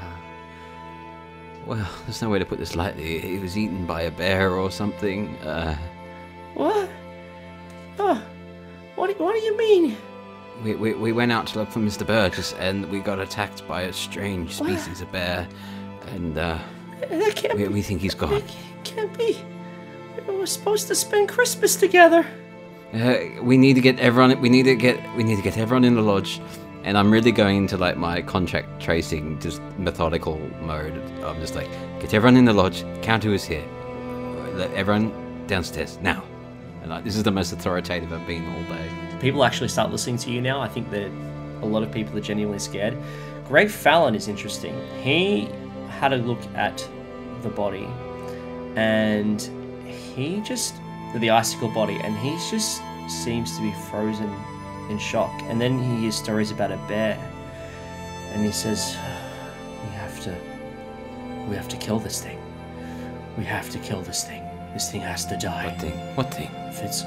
[1.65, 3.19] well, there's no way to put this lightly.
[3.19, 5.35] He was eaten by a bear or something.
[5.37, 5.77] Uh,
[6.53, 6.89] What?
[7.99, 8.21] Oh,
[8.95, 9.07] what?
[9.17, 9.97] do- What do you mean?
[10.63, 12.07] we, we, we went out to look for Mr.
[12.07, 14.69] Burgess and we got attacked by a strange What?
[14.69, 15.47] species of bear.
[16.13, 16.57] And, uh,
[17.55, 18.41] we, we think he's gone.
[18.85, 19.37] It can't be.
[20.27, 22.25] We were supposed to spend Christmas together.
[22.93, 24.39] Uh, we need to get everyone.
[24.39, 24.99] We need to get.
[25.15, 26.39] We need to get everyone in the lodge.
[26.83, 30.93] And I'm really going into like my contract tracing, just methodical mode.
[31.23, 31.67] I'm just like,
[31.99, 32.85] get everyone in the lodge.
[33.01, 33.65] Count who is here.
[34.53, 35.11] Let everyone
[35.47, 36.23] downstairs now.
[36.81, 38.87] And like, this is the most authoritative I've been all day.
[39.19, 40.61] People actually start listening to you now.
[40.61, 41.09] I think that
[41.63, 42.95] a lot of people are genuinely scared.
[43.47, 44.79] Greg Fallon is interesting.
[45.01, 45.49] He
[45.89, 46.87] had a look at
[47.41, 47.87] the body,
[48.75, 49.41] and
[49.85, 50.75] he just
[51.15, 54.33] the icicle body, and he just seems to be frozen
[54.89, 55.33] in shock.
[55.43, 57.17] And then he hears stories about a bear,
[58.33, 58.97] and he says,
[59.83, 60.35] "We have to,
[61.47, 62.39] we have to kill this thing.
[63.37, 64.43] We have to kill this thing.
[64.73, 66.15] This thing has to die." What thing?
[66.15, 66.51] What thing?
[66.75, 67.03] if it's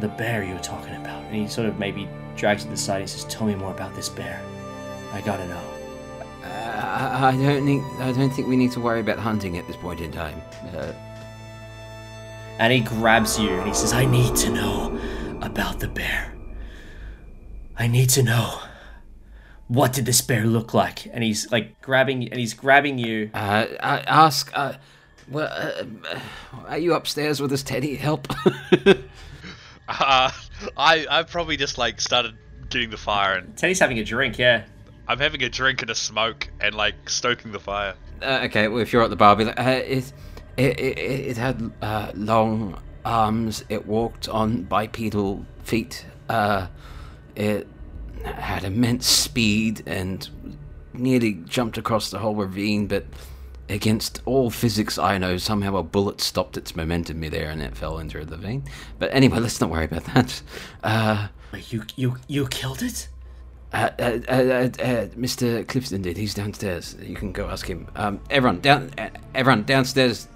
[0.00, 1.24] the bear you were talking about.
[1.24, 3.00] And he sort of maybe drags it to the side.
[3.00, 4.40] He says, "Tell me more about this bear.
[5.12, 5.77] I gotta know."
[6.98, 7.84] I, I don't think.
[8.00, 10.40] I don't think we need to worry about hunting at this point in time.
[10.74, 10.92] Uh,
[12.60, 14.98] And he grabs you and he says, "I need to know
[15.40, 16.34] about the bear.
[17.76, 18.60] I need to know."
[19.68, 21.06] What did this bear look like?
[21.12, 23.30] And he's like grabbing, and he's grabbing you.
[23.34, 24.50] uh, I ask.
[24.54, 24.72] Uh,
[25.30, 26.20] well, uh, uh,
[26.68, 27.94] are you upstairs with us, Teddy?
[27.94, 28.26] Help.
[29.88, 30.30] Uh,
[30.76, 32.36] I I probably just like started
[32.68, 34.64] getting the fire and Teddy's having a drink, yeah.
[35.08, 37.94] I'm having a drink and a smoke and like stoking the fire.
[38.22, 40.12] Uh, okay, well, if you're at the bar, be like, uh, it,
[40.56, 43.64] it, it, it had uh, long arms.
[43.70, 46.04] It walked on bipedal feet.
[46.28, 46.66] Uh,
[47.34, 47.66] it
[48.24, 50.28] had immense speed and
[50.92, 53.06] nearly jumped across the whole ravine, but
[53.68, 57.98] against all physics I know, somehow a bullet stopped its momentum midair and it fell
[57.98, 58.64] into the vein.
[58.98, 60.42] But anyway, let's not worry about that.
[60.82, 63.08] Uh, Wait, you you you killed it?
[63.72, 65.66] Uh, uh, uh, uh, Mr.
[65.66, 66.16] Clifton did.
[66.16, 66.96] He's downstairs.
[67.02, 67.86] You can go ask him.
[67.96, 68.90] Um, everyone down.
[68.96, 70.26] Uh, everyone downstairs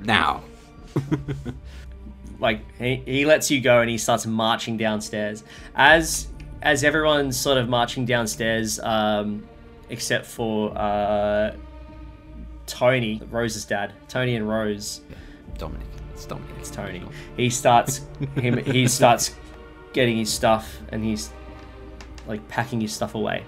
[0.00, 0.42] now.
[2.42, 5.44] like he, he lets you go and he starts marching downstairs
[5.76, 6.26] as
[6.60, 9.46] as everyone's sort of marching downstairs um
[9.88, 11.54] except for uh
[12.66, 15.00] tony rose's dad tony and rose
[15.56, 15.86] Dominic.
[16.12, 16.56] It's Dominic.
[16.58, 17.02] it's tony
[17.36, 18.02] he starts
[18.34, 19.34] him he starts
[19.92, 21.30] getting his stuff and he's
[22.26, 23.44] like packing his stuff away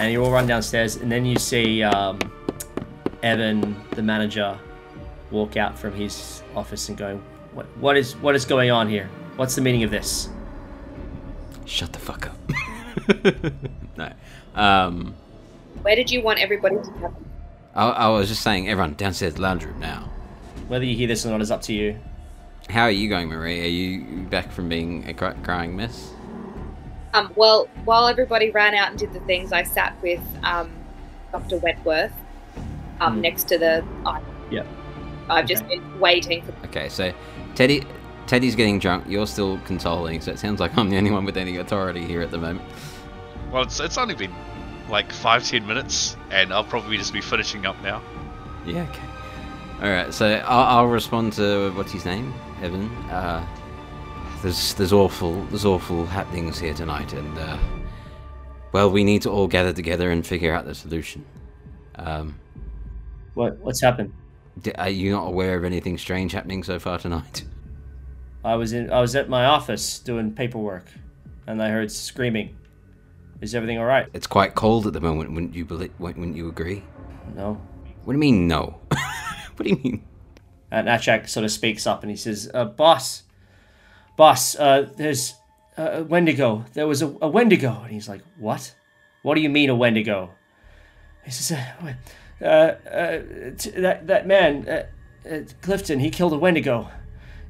[0.00, 2.18] and you all run downstairs, and then you see um,
[3.22, 4.58] Evan, the manager,
[5.30, 7.20] walk out from his office and go,
[7.52, 7.66] "What?
[7.76, 8.16] What is?
[8.16, 9.08] What is going on here?
[9.36, 10.30] What's the meaning of this?"
[11.66, 13.52] Shut the fuck up.
[13.96, 14.12] no.
[14.54, 15.14] Um,
[15.82, 17.14] Where did you want everybody to come?
[17.74, 20.10] I, I was just saying, everyone downstairs lounge room now.
[20.66, 21.96] Whether you hear this or not is up to you.
[22.68, 23.60] How are you going, Marie?
[23.60, 26.10] Are you back from being a crying mess?
[27.12, 30.70] Um, well, while everybody ran out and did the things, I sat with um,
[31.32, 31.58] Dr.
[31.58, 32.12] Wentworth
[33.00, 33.20] um, Hmm.
[33.22, 33.84] next to the.
[34.06, 34.20] I
[34.50, 34.66] Yep.
[35.28, 36.52] I've just been waiting for.
[36.66, 37.12] Okay, so
[37.54, 37.84] Teddy,
[38.26, 39.04] Teddy's getting drunk.
[39.08, 42.20] You're still consoling, so it sounds like I'm the only one with any authority here
[42.20, 42.62] at the moment.
[43.52, 44.32] Well, it's, it's only been
[44.88, 48.02] like five ten minutes, and I'll probably just be finishing up now.
[48.66, 48.82] Yeah.
[48.90, 49.02] Okay.
[49.82, 50.12] All right.
[50.12, 52.86] So I'll, I'll respond to what's his name, Evan.
[53.08, 53.46] Uh,
[54.42, 57.58] there's there's awful there's awful happenings here tonight, and uh,
[58.72, 61.24] well, we need to all gather together and figure out the solution.
[61.96, 62.38] Um,
[63.34, 63.58] What?
[63.58, 64.12] What's happened?
[64.62, 67.44] d- are you not aware of anything strange happening so far tonight?
[68.44, 68.90] I was in.
[68.92, 70.86] I was at my office doing paperwork,
[71.46, 72.56] and I heard screaming.
[73.40, 74.06] Is everything all right?
[74.12, 75.32] It's quite cold at the moment.
[75.32, 75.92] Wouldn't you believe?
[75.98, 76.82] Wouldn't you agree?
[77.34, 77.60] No.
[78.04, 78.80] What do you mean no?
[79.56, 80.04] what do you mean?
[80.70, 83.24] And Achak sort of speaks up and he says, uh, "Boss,
[84.20, 85.34] boss, uh, there's
[85.78, 86.66] uh, a Wendigo.
[86.74, 88.74] There was a, a Wendigo." And he's like, "What?
[89.22, 90.30] What do you mean a Wendigo?"
[91.24, 91.56] He says,
[92.42, 93.18] uh, uh,
[93.56, 94.84] t- "That that man, uh,
[95.26, 96.88] uh, Clifton, he killed a Wendigo.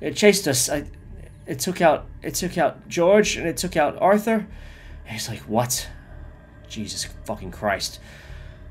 [0.00, 0.70] It chased us.
[0.70, 0.84] I,
[1.44, 4.46] it took out it took out George and it took out Arthur."
[5.06, 5.88] And he's like, "What?
[6.68, 7.98] Jesus fucking Christ!"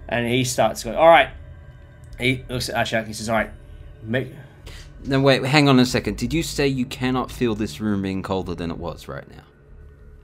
[0.07, 1.31] And he starts going, "All right."
[2.17, 3.51] He looks at Achak and he says, "All right."
[4.01, 4.31] Make,
[5.05, 5.43] No, wait.
[5.43, 6.17] Hang on a second.
[6.17, 9.43] Did you say you cannot feel this room being colder than it was right now?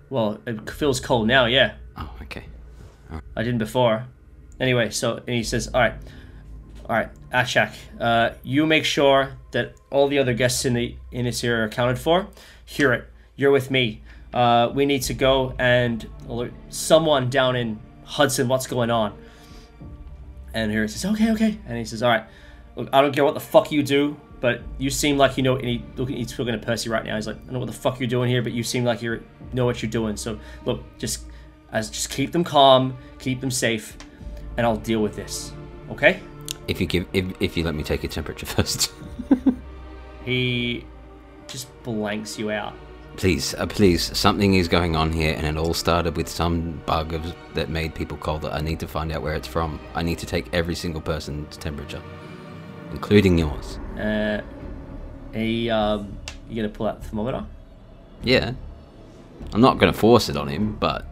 [0.09, 1.75] Well, it feels cold now, yeah.
[1.97, 2.45] Oh, okay.
[3.35, 4.05] I didn't before.
[4.59, 5.93] Anyway, so and he says, "All right,
[6.87, 11.25] all right, Achak, uh, you make sure that all the other guests in the in
[11.25, 12.27] this area are accounted for.
[12.65, 13.05] Hewitt.
[13.35, 14.01] You're with me.
[14.33, 18.47] Uh, we need to go and alert someone down in Hudson.
[18.47, 19.17] What's going on?"
[20.53, 22.25] And Hewitt he says, "Okay, okay." And he says, "All right,
[22.75, 25.55] look, I don't care what the fuck you do." But you seem like you know.
[25.55, 27.15] And he look, he's looking at Percy right now.
[27.15, 29.01] He's like, "I don't know what the fuck you're doing here, but you seem like
[29.01, 30.17] you know what you're doing.
[30.17, 31.23] So look, just
[31.71, 33.97] as just keep them calm, keep them safe,
[34.57, 35.51] and I'll deal with this.
[35.91, 36.19] Okay?
[36.67, 38.91] If you give, if, if you let me take your temperature first,
[40.25, 40.85] He
[41.47, 42.73] just blanks you out.
[43.17, 44.17] please, uh, please.
[44.17, 47.93] Something is going on here, and it all started with some bug of, that made
[47.93, 48.45] people cold.
[48.45, 49.79] I need to find out where it's from.
[49.93, 52.01] I need to take every single person's temperature,
[52.91, 53.77] including yours.
[53.99, 54.41] Uh,
[55.33, 56.17] he um,
[56.49, 57.45] you gonna pull out the thermometer?
[58.23, 58.53] Yeah,
[59.53, 61.05] I'm not going to force it on him, but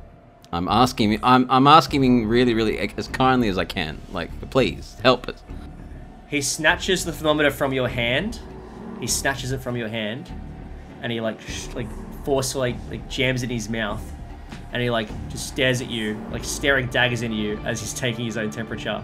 [0.51, 1.19] I'm asking.
[1.23, 3.99] I'm I'm asking him really, really as kindly as I can.
[4.11, 5.41] Like, please help us.
[6.29, 8.39] He snatches the thermometer from your hand.
[8.99, 10.31] He snatches it from your hand,
[11.01, 11.87] and he like sh- like
[12.23, 14.01] forcefully like jams it in his mouth,
[14.71, 18.25] and he like just stares at you, like staring daggers into you as he's taking
[18.25, 19.03] his own temperature,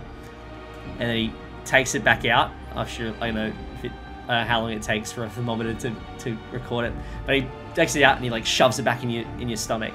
[1.00, 1.34] and then he
[1.70, 2.52] takes it back out.
[2.76, 3.92] I'm sure I don't know if it,
[4.28, 6.94] uh, how long it takes for a thermometer to, to record it,
[7.26, 9.58] but he takes it out and he like shoves it back in your in your
[9.58, 9.94] stomach.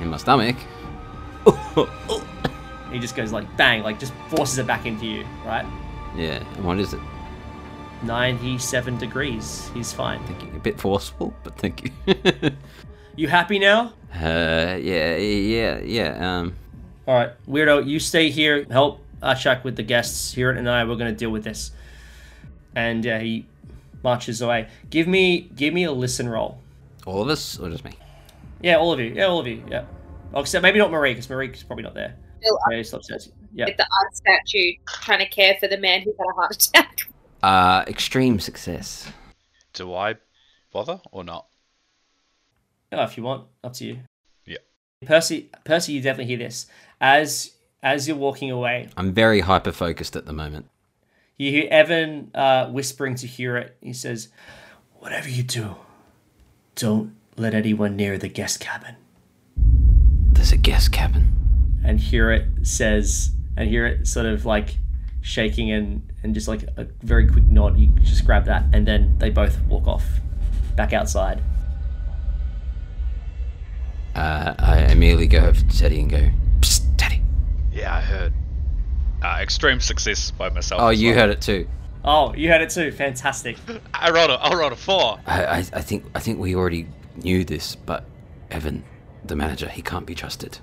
[0.00, 0.56] In my stomach.
[2.90, 5.66] He just goes like bang, like just forces it back into you, right?
[6.16, 6.42] Yeah.
[6.56, 7.00] And what is it?
[8.02, 9.70] 97 degrees.
[9.74, 10.24] He's fine.
[10.24, 10.56] Thank you.
[10.56, 11.90] A bit forceful, but thank you.
[13.16, 13.92] You happy now?
[14.14, 16.38] uh, yeah, yeah, yeah.
[16.38, 16.54] Um,
[17.08, 18.64] All right, weirdo, you stay here.
[18.70, 20.32] Help Achak with the guests.
[20.32, 21.70] Hewitt and I, we're gonna deal with this.
[22.74, 23.46] And uh, he
[24.04, 24.68] marches away.
[24.90, 26.60] Give me, give me a listen roll.
[27.06, 27.92] all of us, or just me?
[28.62, 29.06] Yeah, all of you.
[29.14, 29.64] Yeah, all of you.
[29.68, 29.84] Yeah.
[30.34, 32.14] Oh, except maybe not Marie, because Marie's probably not there.
[32.40, 33.32] Still Yeah, stop says.
[33.52, 33.64] Yeah.
[33.64, 36.96] with the art statue trying to care for the man who had a heart attack.
[37.40, 39.06] Uh, extreme success.
[39.72, 40.16] Do I
[40.72, 41.46] bother or not?
[42.90, 44.00] Oh, if you want, up to you.
[44.44, 44.56] Yeah.
[45.06, 46.66] Percy, Percy, you definitely hear this
[47.00, 48.88] as as you're walking away.
[48.96, 50.68] I'm very hyper focused at the moment.
[51.36, 53.76] You hear Evan uh, whispering to Hewitt.
[53.80, 54.28] He says,
[54.94, 55.76] "Whatever you do,
[56.74, 58.96] don't let anyone near the guest cabin."
[60.32, 61.32] There's a guest cabin.
[61.84, 64.76] And Hewitt says, and Hewitt sort of like
[65.20, 67.78] shaking and and just like a very quick nod.
[67.78, 70.04] You just grab that, and then they both walk off
[70.76, 71.40] back outside.
[74.14, 76.30] Uh, I immediately go over to Teddy and go.
[77.78, 78.32] Yeah, I heard.
[79.22, 80.80] Uh, extreme success by myself.
[80.80, 81.20] Oh, you well.
[81.20, 81.68] heard it too.
[82.04, 82.90] Oh, you heard it too.
[82.92, 83.56] Fantastic.
[83.94, 85.18] I rolled a, I rolled a four.
[85.26, 86.86] I, I, I think I think we already
[87.16, 88.04] knew this, but
[88.50, 88.84] Evan,
[89.24, 90.58] the manager, he can't be trusted.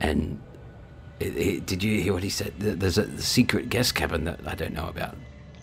[0.00, 0.40] And
[1.20, 2.54] it, it, did you hear what he said?
[2.58, 5.16] There's a secret guest cabin that I don't know about.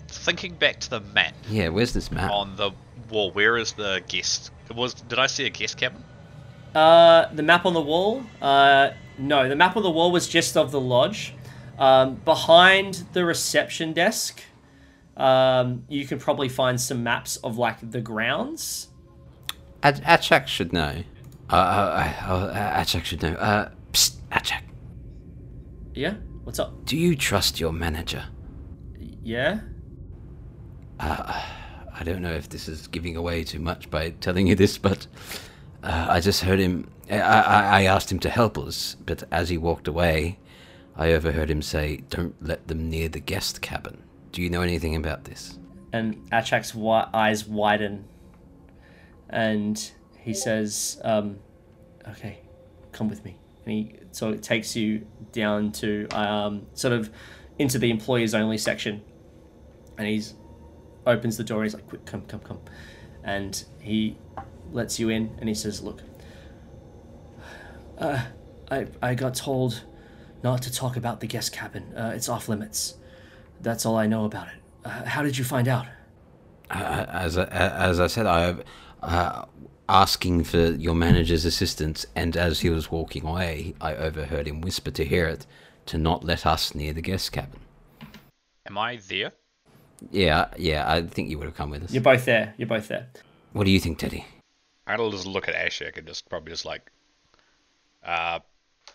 [0.08, 2.32] Thinking back to the map Yeah, where's this map?
[2.32, 2.72] on the
[3.10, 4.52] wall, where is the guest?
[4.74, 6.04] Was did I see a guest cabin?
[6.76, 8.24] Uh, the map on the wall.
[8.42, 11.34] Uh, no, the map on the wall was just of the lodge.
[11.78, 14.42] Um, behind the reception desk,
[15.16, 18.88] um, you can probably find some maps of like the grounds.
[19.84, 21.04] Ad- Achak should know.
[21.50, 23.34] Uh, uh, uh, uh, Achak should know.
[23.34, 24.64] Uh, psst, Achak,
[25.94, 26.16] Yeah.
[26.44, 26.86] What's up?
[26.86, 28.26] do you trust your manager?
[29.24, 29.60] Yeah.
[31.00, 35.06] I don't know if this is giving away too much by telling you this, but
[35.84, 36.90] uh, I just heard him.
[37.10, 40.40] I, I, asked him to help us, but as he walked away,
[40.96, 44.96] I overheard him say, "Don't let them near the guest cabin." Do you know anything
[44.96, 45.58] about this?
[45.94, 48.06] And Achak's wi- eyes widen,
[49.30, 51.40] and he says, um,
[52.10, 52.40] "Okay,
[52.92, 57.10] come with me." And he so it takes you down to um, sort of
[57.58, 59.02] into the employees only section,
[59.98, 60.34] and he's
[61.06, 61.60] opens the door.
[61.60, 62.60] And he's like, "Quick, come, come, come,"
[63.24, 64.18] and he
[64.74, 66.02] lets you in, and he says, "Look,
[67.98, 68.26] uh,
[68.72, 69.84] I I got told
[70.44, 71.94] not to talk about the guest cabin.
[71.96, 72.96] Uh, it's off limits.
[73.62, 74.62] That's all I know about it.
[74.86, 75.88] Uh, how did you find out?"
[76.70, 78.56] Uh, as I, as I said, I
[79.02, 79.46] uh,
[79.90, 84.92] asking for your manager's assistance, and as he was walking away, I overheard him whisper
[84.92, 85.46] to Hewitt
[85.88, 87.62] to not let us near the guest cabin.
[88.66, 89.32] Am I there?
[90.12, 91.92] Yeah, yeah, I think you would have come with us.
[91.92, 92.54] You're both there.
[92.58, 93.08] You're both there.
[93.54, 94.26] What do you think, Teddy?
[94.86, 96.92] I'll just look at Achak and just probably just like,
[98.08, 98.40] uh,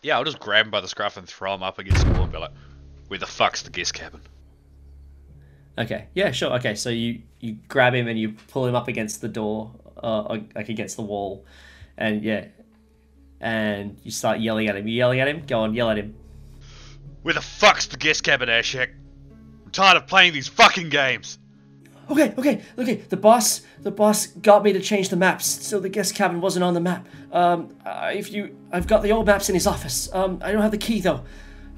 [0.02, 2.24] yeah, I'll just grab him by the scruff and throw him up against the wall
[2.24, 2.50] and be like,
[3.08, 4.20] where the fuck's the guest cabin?
[5.78, 6.08] Okay.
[6.14, 6.32] Yeah.
[6.32, 6.52] Sure.
[6.54, 6.74] Okay.
[6.74, 9.72] So you you grab him and you pull him up against the door,
[10.02, 11.46] uh, like against the wall,
[11.96, 12.46] and yeah,
[13.40, 14.86] and you start yelling at him.
[14.86, 15.44] You yelling at him.
[15.46, 16.14] Go on, yell at him.
[17.22, 18.88] Where the fuck's the guest cabin, Achak?
[19.64, 21.38] I'm tired of playing these fucking games.
[22.10, 22.34] Okay.
[22.36, 22.62] Okay.
[22.78, 22.94] Okay.
[22.96, 23.62] The boss.
[23.80, 26.80] The boss got me to change the maps, so the guest cabin wasn't on the
[26.80, 27.06] map.
[27.32, 30.08] Um, uh, if you, I've got the old maps in his office.
[30.12, 31.24] Um, I don't have the key though.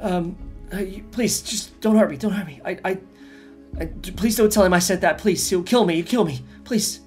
[0.01, 0.37] Um,
[0.73, 2.17] uh, you, please, just don't hurt me.
[2.17, 2.61] Don't hurt me.
[2.65, 2.99] I, I,
[3.81, 5.19] I, please don't tell him I said that.
[5.19, 5.97] Please, he'll kill me.
[5.97, 6.43] He'll kill me.
[6.65, 7.01] Please.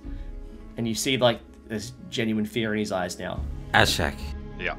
[0.78, 3.40] And you see like there's genuine fear in his eyes now.
[3.74, 4.16] Achak,
[4.60, 4.76] Yeah.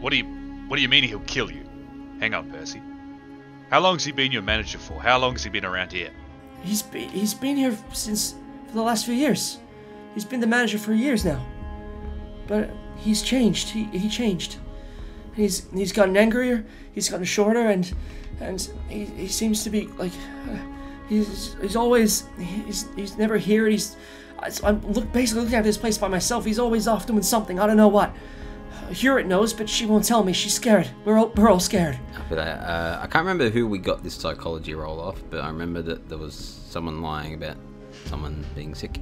[0.00, 0.24] What do you
[0.68, 1.64] What do you mean he'll kill you?
[2.20, 2.80] Hang on, Percy.
[3.70, 5.00] How long's he been your manager for?
[5.00, 6.10] How long has he been around here?
[6.66, 8.34] He's been, he's been here since
[8.66, 9.60] for the last few years.
[10.14, 11.44] He's been the manager for years now.
[12.48, 13.68] But he's changed.
[13.68, 14.56] He he changed.
[15.34, 16.64] He's he's gotten angrier.
[16.92, 17.92] He's gotten shorter, and
[18.40, 20.12] and he, he seems to be like
[20.50, 20.56] uh,
[21.08, 23.68] he's he's always he's he's never here.
[23.68, 23.96] He's
[24.62, 26.44] I'm look basically looking at this place by myself.
[26.44, 27.60] He's always off doing something.
[27.60, 28.14] I don't know what.
[28.92, 30.32] Hewitt knows, but she won't tell me.
[30.32, 30.88] She's scared.
[31.04, 31.98] We're all, we're all scared.
[32.28, 35.48] but I, uh, I can't remember who we got this psychology roll off, but I
[35.48, 36.34] remember that there was
[36.68, 37.56] someone lying about
[38.06, 39.00] someone being sick.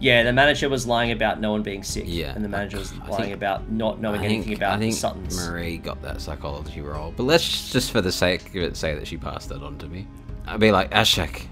[0.00, 2.04] Yeah, the manager was lying about no one being sick.
[2.06, 4.78] Yeah, and the manager was I lying think- about not knowing I anything about I
[4.78, 5.48] think the Suttons.
[5.48, 9.06] Marie got that psychology roll, but let's just for the sake of it say that
[9.06, 10.08] she passed that on to me.
[10.46, 11.46] I'd be like, Achak,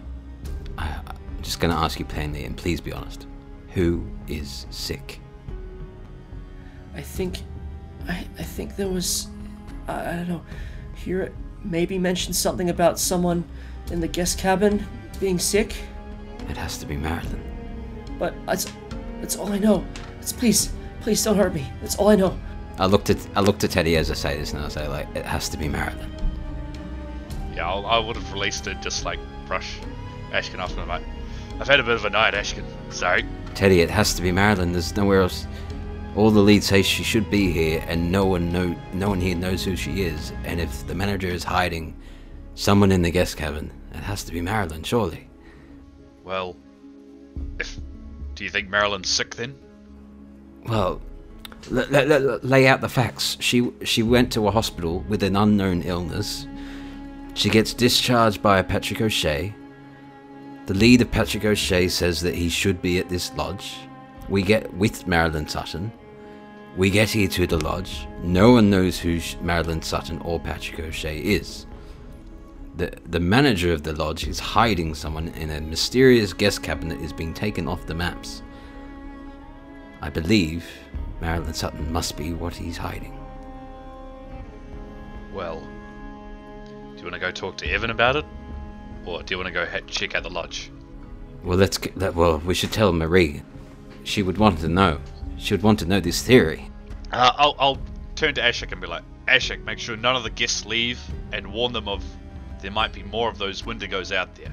[0.76, 3.28] I, I'm just going to ask you plainly, and please be honest.
[3.74, 5.20] Who is sick?
[6.94, 7.42] I think,
[8.08, 9.28] I, I think there was,
[9.88, 10.42] I, I don't know,
[10.94, 11.32] Hewitt
[11.64, 13.44] maybe mentioned something about someone
[13.90, 14.84] in the guest cabin
[15.18, 15.74] being sick,
[16.48, 17.42] It has to be Marilyn.
[18.18, 18.72] but that's,
[19.20, 19.84] that's all I know.
[20.20, 21.66] It's, please, please don't hurt me.
[21.82, 22.38] That's all I know.
[22.78, 25.06] I looked at I looked at Teddy as I say this, and I say like,
[25.14, 26.10] it has to be Marilyn.
[27.54, 29.78] Yeah, I'll, I would have released it just like brush
[30.32, 31.02] Ashkin off and I'm like,
[31.60, 32.64] I've had a bit of a night, Ashkin.
[32.90, 33.26] Sorry.
[33.54, 34.72] Teddy, it has to be Marilyn.
[34.72, 35.46] There's nowhere else.
[36.16, 39.36] All the leads say she should be here, and no one know no one here
[39.36, 40.32] knows who she is.
[40.44, 41.96] And if the manager is hiding
[42.54, 45.28] someone in the guest cabin, it has to be Marilyn, surely.
[46.24, 46.56] Well,
[47.58, 47.78] if
[48.34, 49.54] do you think Marilyn's sick then?
[50.66, 51.00] Well,
[51.68, 53.36] lay out the facts.
[53.40, 56.46] She she went to a hospital with an unknown illness.
[57.34, 59.54] She gets discharged by Patrick O'Shea.
[60.66, 63.76] The lead of Patrick O'Shea says that he should be at this lodge.
[64.28, 65.92] We get with Marilyn Sutton.
[66.76, 68.06] We get here to the lodge.
[68.22, 71.66] No one knows who Marilyn Sutton or Patrick O'Shea is.
[72.76, 77.00] The, the manager of the lodge is hiding someone in a mysterious guest cabin that
[77.00, 78.42] is being taken off the maps.
[80.00, 80.64] I believe
[81.20, 83.18] Marilyn Sutton must be what he's hiding.
[85.34, 85.60] Well,
[86.94, 88.24] do you want to go talk to Evan about it,
[89.04, 90.70] or do you want to go check out the lodge?
[91.42, 92.14] Well, let's get.
[92.14, 93.42] Well, we should tell Marie.
[94.04, 95.00] She would want to know.
[95.40, 96.70] She would want to know this theory.
[97.12, 97.78] Uh, I'll, I'll
[98.14, 101.00] turn to Achak and be like, Achak, make sure none of the guests leave
[101.32, 102.04] and warn them of
[102.60, 104.52] there might be more of those Wendigos out there.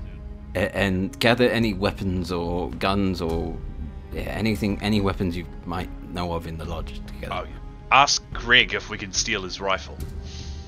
[0.56, 3.58] A- and gather any weapons or guns or
[4.14, 7.46] yeah, anything, any weapons you might know of in the lodge together.
[7.46, 7.48] Oh,
[7.92, 9.98] ask Greg if we can steal his rifle.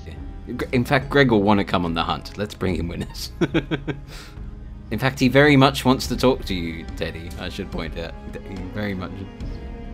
[0.06, 0.66] Yeah.
[0.72, 2.36] In fact, Greg will want to come on the hunt.
[2.36, 3.32] Let's bring him with us.
[4.90, 7.30] in fact, he very much wants to talk to you, Teddy.
[7.38, 8.12] I should point out.
[8.46, 9.12] He very much.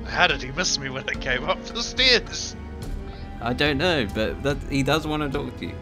[0.09, 2.57] How did he miss me when I came up the stairs?
[3.41, 5.75] I don't know, but that he does want to talk to you.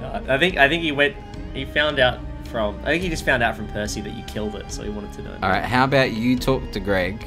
[0.00, 1.16] Uh, I think I think he went.
[1.54, 2.78] He found out from.
[2.82, 5.12] I think he just found out from Percy that you killed it, so he wanted
[5.14, 5.32] to know.
[5.42, 7.24] All right, how about you talk to Greg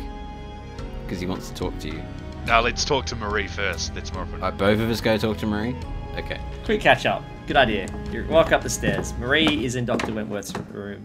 [1.04, 2.02] because he wants to talk to you.
[2.46, 3.96] Now let's talk to Marie first.
[3.96, 4.44] That's more important.
[4.44, 5.76] All right, both of us go talk to Marie.
[6.18, 6.40] Okay.
[6.66, 7.24] Quick catch up.
[7.48, 7.88] Good idea.
[8.12, 9.14] You walk up the stairs.
[9.20, 11.04] Marie is in Doctor Wentworth's room.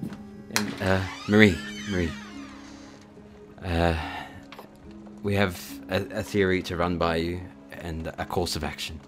[0.57, 1.57] And Uh, Marie,
[1.91, 2.11] Marie.
[3.65, 3.95] Uh,
[5.23, 7.41] we have a, a theory to run by you
[7.73, 9.01] and a course of action.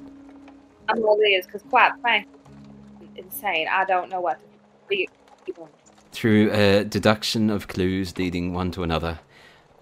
[0.88, 2.40] I'm all ears because, quite frankly,
[3.16, 3.68] insane.
[3.70, 4.38] I don't know what
[4.90, 5.06] to do.
[6.12, 9.18] Through a deduction of clues leading one to another,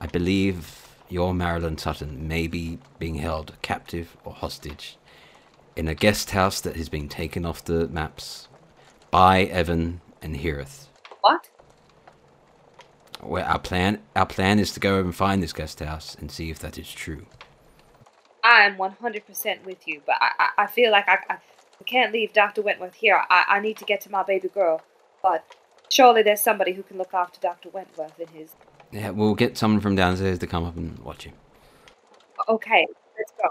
[0.01, 4.97] I believe your Marilyn Sutton may be being held captive or hostage
[5.77, 8.49] in a guest house that has been taken off the maps
[9.11, 10.87] by Evan and Hewitt.
[11.21, 11.49] What?
[13.23, 16.51] Well, our plan, our plan is to go and find this guest house and see
[16.51, 17.27] if that is true.
[18.45, 21.39] I am 100% with you, but I, I, I feel like I, I,
[21.87, 22.63] can't leave Dr.
[22.63, 23.23] Wentworth here.
[23.31, 24.83] I, I need to get to my baby girl.
[25.23, 25.45] But
[25.89, 27.69] surely there's somebody who can look after Dr.
[27.71, 28.55] Wentworth in his.
[28.91, 31.35] Yeah, we'll get someone from downstairs to come up and watch him.
[32.49, 32.87] Okay,
[33.19, 33.49] let's go.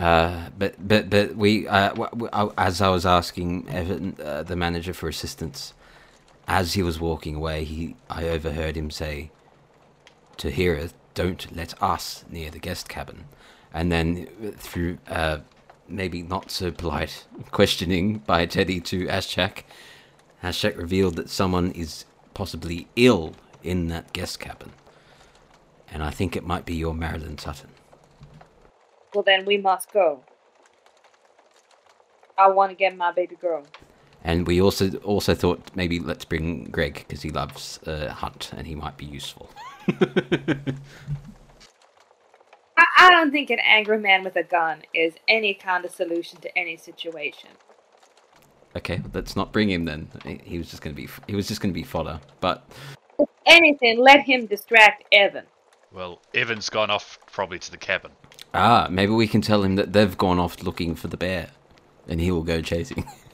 [0.00, 4.44] Uh, but but but we uh, w- w- I- as I was asking Evan, uh,
[4.44, 5.74] the manager, for assistance,
[6.50, 9.30] as he was walking away, he I overheard him say
[10.38, 13.26] to Hewitt, "Don't let us near the guest cabin,"
[13.72, 14.26] and then
[14.56, 15.38] through uh,
[15.88, 19.62] maybe not so polite questioning by Teddy to Achak,
[20.42, 24.72] Achak revealed that someone is possibly ill in that guest cabin,
[25.88, 27.70] and I think it might be your Marilyn Sutton.
[29.14, 30.24] Well, then we must go.
[32.36, 33.64] I want to get my baby girl.
[34.22, 38.66] And we also also thought maybe let's bring Greg because he loves uh, hunt and
[38.66, 39.50] he might be useful.
[42.76, 46.40] I, I don't think an angry man with a gun is any kind of solution
[46.42, 47.50] to any situation.
[48.76, 50.08] okay, let's not bring him then.
[50.24, 52.20] He- He was just gonna be he was just gonna be fodder.
[52.40, 52.64] But
[53.18, 55.44] If anything, let him distract Evan.
[55.92, 58.12] Well, Evan's gone off probably to the cabin.
[58.54, 61.50] ah, maybe we can tell him that they've gone off looking for the bear,
[62.06, 63.04] and he will go chasing.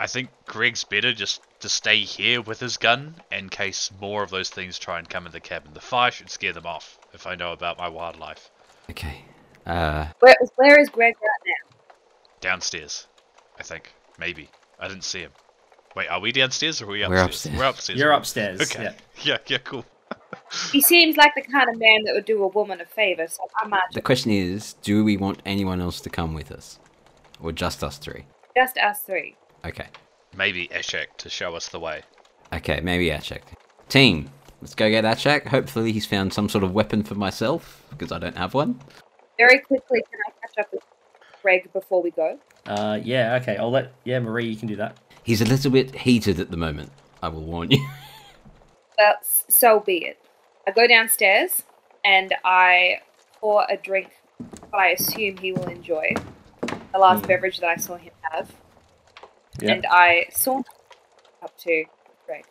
[0.00, 4.30] I think Greg's better just to stay here with his gun in case more of
[4.30, 5.72] those things try and come in the cabin.
[5.72, 8.50] The fire should scare them off if I know about my wildlife.
[8.90, 9.24] okay.
[9.66, 11.76] Uh, Where, where is Greg right now?
[12.40, 13.06] Downstairs,
[13.58, 13.92] I think.
[14.18, 14.50] Maybe.
[14.78, 15.30] I didn't see him.
[15.96, 17.16] Wait, are we downstairs or are we upstairs?
[17.16, 17.56] We're upstairs.
[17.58, 17.98] We're upstairs.
[17.98, 18.60] you're upstairs.
[18.60, 18.82] Okay.
[18.84, 18.92] Yeah.
[19.22, 19.84] Yeah, yeah, cool.
[20.72, 23.48] He seems like the kind of man that would do a woman a favor, so
[23.62, 26.78] I might the question is, do we want anyone else to come with us,
[27.40, 28.24] or just us three?
[28.56, 29.36] just us three.
[29.64, 29.86] Okay.
[30.36, 32.02] Maybe Achak to show us the way.
[32.52, 33.42] Okay, maybe Achak.
[33.88, 35.46] Team, let's go get Achak.
[35.46, 38.78] Hopefully he's found some sort of weapon for myself because I don't have one.
[39.38, 40.82] Very quickly, can I catch up with
[41.42, 42.38] Greg before we go?
[42.66, 43.38] Uh, yeah.
[43.42, 43.56] Okay.
[43.56, 43.92] I'll let.
[44.04, 44.96] Yeah, Marie, you can do that.
[45.22, 46.90] He's a little bit heated at the moment.
[47.22, 47.86] I will warn you.
[48.96, 49.14] Well,
[49.48, 50.20] so be it.
[50.68, 51.64] I go downstairs
[52.04, 53.00] and I
[53.40, 56.14] pour a drink that I assume he will enjoy.
[56.92, 57.26] The last Hmm.
[57.26, 58.52] beverage that I saw him have.
[59.64, 59.72] Yeah.
[59.72, 60.70] And I saunter
[61.42, 61.84] up to
[62.26, 62.44] Greg.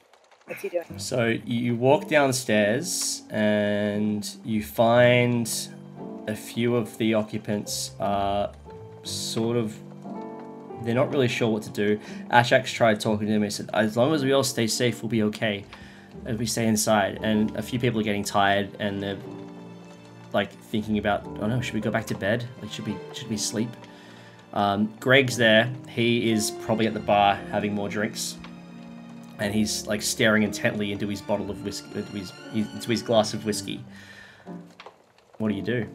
[0.46, 0.84] What's he doing?
[0.98, 5.50] So you walk downstairs and you find
[6.28, 8.52] a few of the occupants are
[9.04, 9.78] sort of
[10.82, 12.00] they're not really sure what to do.
[12.30, 13.44] Achak's tried talking to him.
[13.44, 15.64] He said, "As long as we all stay safe, we'll be okay.
[16.26, 19.18] If we stay inside." And a few people are getting tired and they're
[20.34, 22.44] like thinking about, "Oh no, should we go back to bed?
[22.62, 23.70] Like, should we should we sleep?"
[24.54, 25.74] Um, Greg's there.
[25.90, 28.38] He is probably at the bar having more drinks
[29.40, 33.34] and he's like staring intently into his bottle of whiskey, into his, into his glass
[33.34, 33.84] of whiskey.
[35.40, 35.90] What do you do?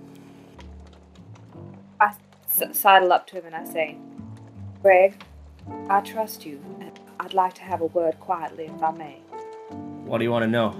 [2.00, 2.12] I
[2.50, 3.96] s- sidle up to him and I say,
[4.82, 5.22] Greg,
[5.88, 6.60] I trust you.
[6.80, 9.18] and I'd like to have a word quietly, if I may.
[10.04, 10.74] What do you want to know?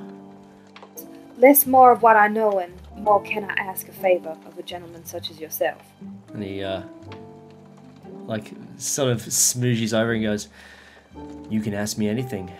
[1.36, 4.62] Less more of what I know and more can I ask a favor of a
[4.62, 5.80] gentleman such as yourself.
[6.34, 6.82] And he, uh,
[8.28, 10.46] like, sort of smooches over and goes,
[11.50, 12.52] "You can ask me anything."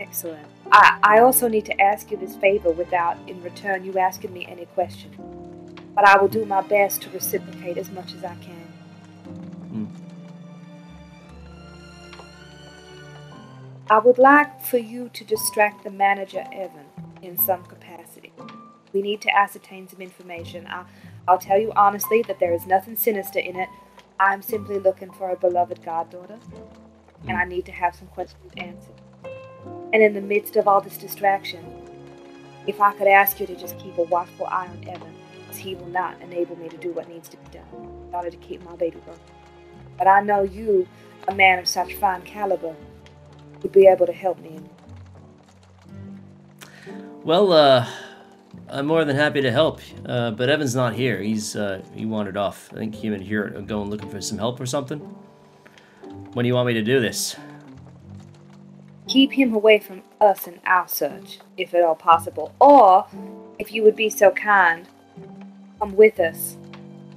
[0.00, 0.46] Excellent.
[0.70, 4.46] I, I also need to ask you this favor without, in return, you asking me
[4.46, 5.10] any question.
[5.94, 8.66] but I will do my best to reciprocate as much as I can.
[9.70, 9.86] Hmm.
[13.90, 16.86] I would like for you to distract the manager, Evan,
[17.20, 18.32] in some capacity.
[18.92, 20.66] We need to ascertain some information.
[20.68, 20.86] I'll,
[21.28, 23.68] I'll tell you honestly that there is nothing sinister in it.
[24.22, 26.38] I'm simply looking for a beloved goddaughter,
[27.26, 28.94] and I need to have some questions answered.
[29.92, 31.64] And in the midst of all this distraction,
[32.68, 35.12] if I could ask you to just keep a watchful eye on Evan,
[35.50, 37.66] as he will not enable me to do what needs to be done
[38.08, 39.18] in order to keep my baby girl.
[39.98, 40.86] But I know you,
[41.26, 42.76] a man of such fine caliber,
[43.60, 44.60] would be able to help me.
[47.24, 47.88] Well, uh,
[48.72, 51.20] I'm more than happy to help, uh, but Evan's not here.
[51.20, 52.70] He's uh, he wandered off.
[52.72, 54.98] I think him and Hewitt are going looking for some help or something.
[56.32, 57.36] When do you want me to do this?
[59.08, 62.54] Keep him away from us and our search, if at all possible.
[62.60, 63.06] Or,
[63.58, 64.88] if you would be so kind,
[65.78, 66.56] come with us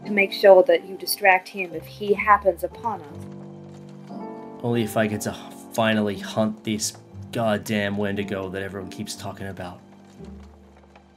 [0.03, 4.11] to make sure that you distract him if he happens upon us.
[4.61, 5.33] Only if I get to
[5.71, 6.97] finally hunt this
[7.31, 9.79] goddamn Wendigo that everyone keeps talking about.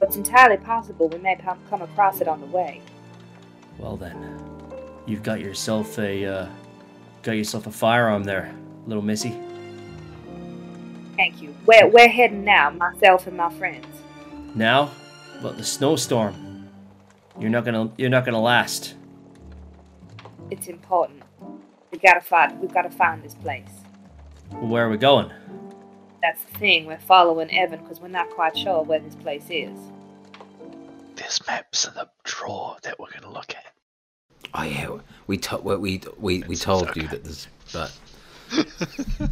[0.01, 1.35] It's entirely possible we may
[1.69, 2.81] come across it on the way.
[3.77, 4.39] Well then,
[5.05, 6.47] you've got yourself a uh,
[7.21, 8.53] got yourself a firearm there,
[8.87, 9.37] little missy.
[11.15, 11.53] Thank you.
[11.65, 13.85] We're, we're heading now, myself and my friends.
[14.55, 14.89] Now,
[15.41, 16.69] but the snowstorm.
[17.37, 18.95] You're not gonna you're not gonna last.
[20.49, 21.23] It's important.
[21.91, 22.59] We gotta find.
[22.59, 23.69] We've gotta find this place.
[24.51, 25.31] Where are we going?
[26.21, 26.85] That's the thing.
[26.85, 29.77] We're following Evan because we're not quite sure where this place is.
[31.15, 33.73] There's maps in the drawer that we're gonna look at.
[34.53, 34.97] Oh yeah,
[35.27, 37.01] we to- we we we, we told okay.
[37.01, 37.95] you that there's but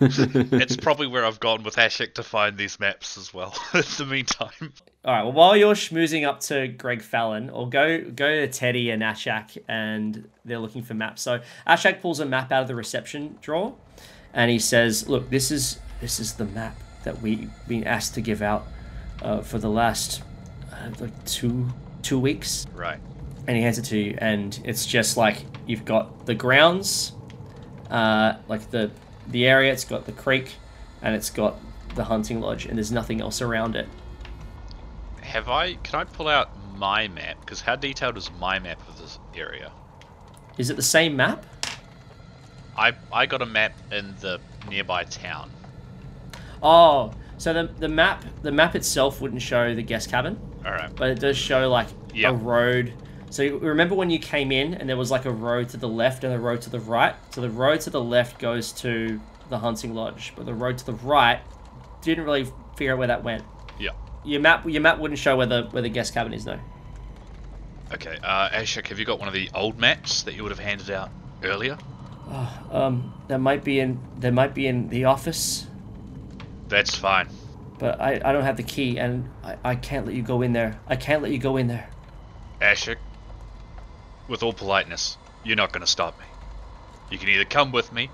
[0.00, 3.54] it's probably where I've gone with Achak to find these maps as well.
[3.74, 4.72] in the meantime,
[5.04, 5.22] All right.
[5.22, 9.58] Well, while you're schmoozing up to Greg Fallon, or go go to Teddy and Achak,
[9.68, 11.22] and they're looking for maps.
[11.22, 13.74] So Achak pulls a map out of the reception drawer,
[14.32, 18.20] and he says, "Look, this is this is the map that we've been asked to
[18.20, 18.66] give out
[19.22, 20.22] uh, for the last
[20.72, 21.68] uh, like two
[22.02, 23.00] two weeks." right?
[23.46, 27.12] and he hands it to you, and it's just like you've got the grounds,
[27.90, 28.90] uh, like the
[29.28, 29.72] the area.
[29.72, 30.54] It's got the creek,
[31.02, 31.56] and it's got
[31.94, 33.88] the hunting lodge, and there's nothing else around it.
[35.22, 35.74] Have I?
[35.74, 37.40] Can I pull out my map?
[37.40, 39.72] Because how detailed is my map of this area?
[40.58, 41.44] Is it the same map?
[42.76, 45.50] I I got a map in the nearby town.
[46.62, 50.94] Oh, so the the map the map itself wouldn't show the guest cabin, All right.
[50.94, 52.30] but it does show like Yeah.
[52.30, 52.92] a road.
[53.30, 56.24] So remember when you came in, and there was like a road to the left
[56.24, 57.14] and a road to the right.
[57.30, 60.86] So the road to the left goes to the hunting lodge, but the road to
[60.86, 61.40] the right
[62.02, 62.46] didn't really
[62.76, 63.44] figure out where that went.
[63.78, 63.90] Yeah.
[64.24, 66.58] Your map, your map wouldn't show where the where the guest cabin is, though.
[67.92, 68.18] Okay.
[68.22, 70.90] Uh, Achak, have you got one of the old maps that you would have handed
[70.90, 71.10] out
[71.42, 71.78] earlier?
[72.70, 75.66] Um, that might be in that might be in the office,
[76.70, 77.28] That's fine.
[77.78, 80.52] but I, I don't have the key, and I, I can't let you go in
[80.52, 80.78] there.
[80.86, 81.88] I can't let you go in there.
[82.60, 82.96] Achak,
[84.28, 86.24] with all politeness, you're not going to stop me.
[87.10, 88.10] You can either come with me,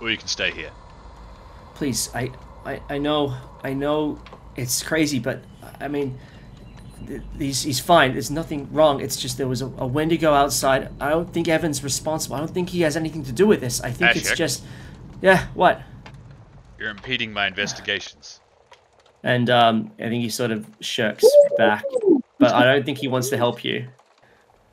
[0.00, 0.70] or you can stay here.
[1.74, 2.30] Please, I,
[2.64, 4.18] I, I know, I know,
[4.56, 5.42] it's crazy, but
[5.80, 6.18] I mean,
[7.06, 8.12] th- he's he's fine.
[8.12, 9.00] There's nothing wrong.
[9.00, 10.90] It's just there was a, a Wendigo outside.
[11.00, 12.36] I don't think Evan's responsible.
[12.36, 13.80] I don't think he has anything to do with this.
[13.80, 14.62] I think it's just,
[15.22, 15.82] yeah, what?
[16.80, 18.40] You're impeding my investigations.
[19.22, 21.26] And um, I think he sort of shirks
[21.58, 21.84] back,
[22.38, 23.86] but I don't think he wants to help you.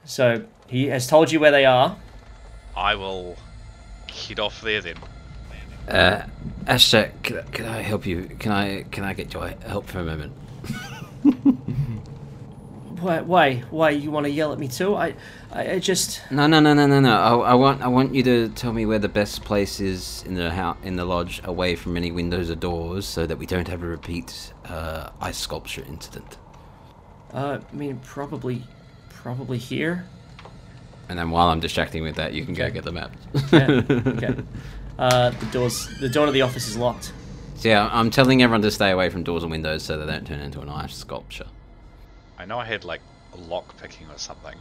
[0.05, 1.97] So he has told you where they are.
[2.78, 3.36] I will
[4.10, 4.95] head off there then.
[5.89, 6.26] uh,
[6.64, 8.30] Achak, can, can I help you?
[8.39, 10.32] Can I can I get your help for a moment?
[12.99, 13.21] Why?
[13.21, 13.55] Why?
[13.69, 14.95] Why you want to yell at me too?
[14.95, 15.13] I,
[15.51, 16.21] I, I just.
[16.31, 17.15] No, no, no, no, no, no.
[17.15, 20.33] I, I want I want you to tell me where the best place is in
[20.33, 23.67] the house in the lodge, away from any windows or doors, so that we don't
[23.67, 26.37] have a repeat uh, ice sculpture incident.
[27.33, 28.63] Uh, I mean, probably,
[29.09, 30.05] probably here.
[31.09, 33.15] And then while I'm distracting with that, you can go get the map.
[33.51, 33.81] Yeah.
[33.89, 34.35] okay.
[34.97, 35.87] Uh, the doors.
[35.99, 37.13] The door to the office is locked.
[37.55, 40.25] So yeah, I'm telling everyone to stay away from doors and windows so they don't
[40.25, 41.47] turn into an ice sculpture.
[42.38, 43.01] I know I had like
[43.33, 44.55] a lock picking or something.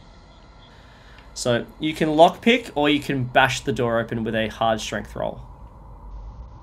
[1.33, 5.15] So you can lockpick, or you can bash the door open with a hard strength
[5.15, 5.39] roll.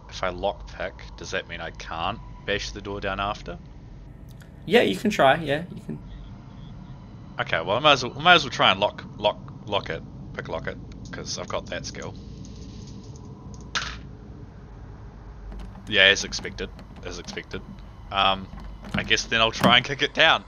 [0.08, 3.56] If I lockpick, does that mean I can't bash the door down after?
[4.66, 5.36] Yeah, you can try.
[5.36, 5.98] Yeah, you can.
[7.40, 9.90] Okay, well I might as well, I might as well try and lock lock lock
[9.90, 10.02] it,
[10.34, 12.14] pick lock it, because I've got that skill.
[15.88, 16.70] Yeah, as expected,
[17.04, 17.60] as expected.
[18.10, 18.48] Um,
[18.94, 20.44] I guess then I'll try and kick it down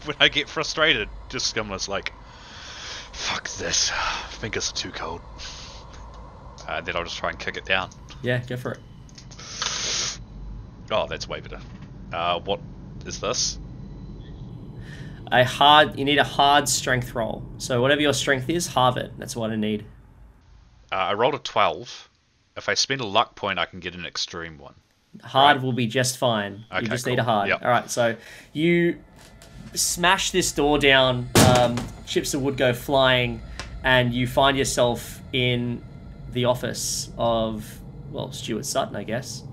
[0.04, 1.08] when I get frustrated.
[1.28, 2.12] just Scumless like,
[3.12, 3.90] fuck this.
[4.30, 5.20] Fingers are too cold.
[6.66, 7.90] Uh, then I'll just try and kick it down.
[8.22, 8.80] Yeah, go for it.
[10.90, 11.60] Oh, that's way better.
[12.12, 12.60] Uh, what
[13.06, 13.58] is this?
[15.30, 15.98] A hard.
[15.98, 17.44] You need a hard strength roll.
[17.58, 19.12] So whatever your strength is, halve it.
[19.18, 19.84] That's what I need.
[20.90, 22.08] Uh, I rolled a 12.
[22.56, 24.74] If I spend a luck point, I can get an extreme one.
[25.22, 25.64] Hard Right.
[25.64, 26.64] will be just fine.
[26.72, 27.48] Okay, you just need a hard.
[27.48, 27.62] Yep.
[27.62, 27.90] All right.
[27.90, 28.16] So
[28.52, 28.98] you
[29.74, 31.28] smash this door down.
[31.56, 33.40] Um, chips of wood go flying,
[33.84, 35.82] and you find yourself in
[36.30, 39.44] the office of well, Stuart Sutton, I guess.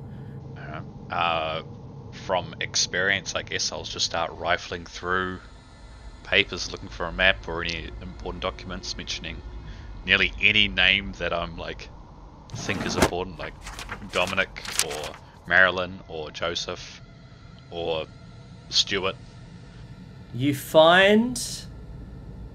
[1.12, 1.62] Uh,
[2.12, 5.40] from experience, I guess I'll just start rifling through
[6.24, 9.40] papers looking for a map or any important documents mentioning
[10.06, 11.90] nearly any name that I'm like
[12.56, 13.54] think is important, like
[14.12, 15.14] Dominic or
[15.48, 17.02] Marilyn or Joseph
[17.70, 18.06] or
[18.70, 19.16] Stuart.
[20.36, 21.42] You find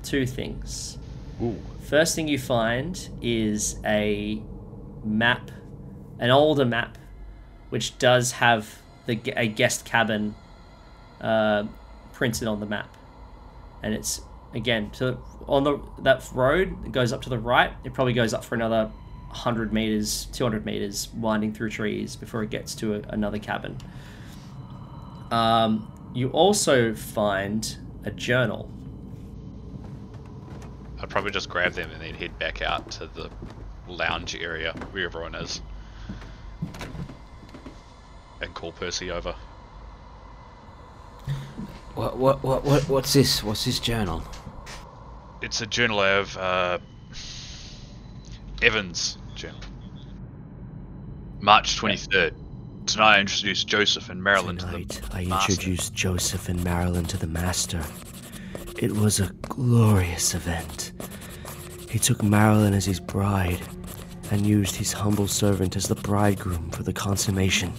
[0.03, 0.99] two things.
[1.43, 1.57] Ooh.
[1.89, 4.43] First thing you find is a
[5.03, 5.51] map,
[6.19, 6.99] an older map,
[7.71, 10.35] which does have the a guest cabin
[11.23, 11.65] uh,
[12.13, 12.95] printed on the map,
[13.83, 14.21] and it's
[14.55, 15.17] again to
[15.47, 17.73] on the that road that goes up to the right.
[17.83, 18.91] It probably goes up for another
[19.31, 23.79] hundred meters, two hundred meters, winding through trees before it gets to a, another cabin.
[25.31, 28.71] Um, you also find a journal.
[31.01, 33.31] I'd probably just grab them and then head back out to the
[33.89, 35.63] lounge area where everyone is.
[38.41, 39.35] And call Percy over.
[41.95, 43.43] What, what, what, what, what's this?
[43.43, 44.23] What's this journal?
[45.43, 46.79] It's a journal of uh,
[48.63, 49.61] Evans journal.
[51.41, 52.35] March 23rd.
[52.91, 55.53] Tonight I introduced Joseph and Marilyn Tonight, to the I master.
[55.53, 57.85] introduced Joseph and Marilyn to the Master.
[58.79, 60.91] It was a glorious event.
[61.89, 63.61] He took Marilyn as his bride
[64.33, 67.73] and used his humble servant as the bridegroom for the consummation.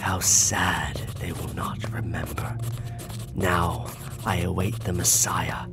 [0.00, 2.58] How sad they will not remember.
[3.34, 3.86] Now
[4.26, 5.66] I await the Messiah.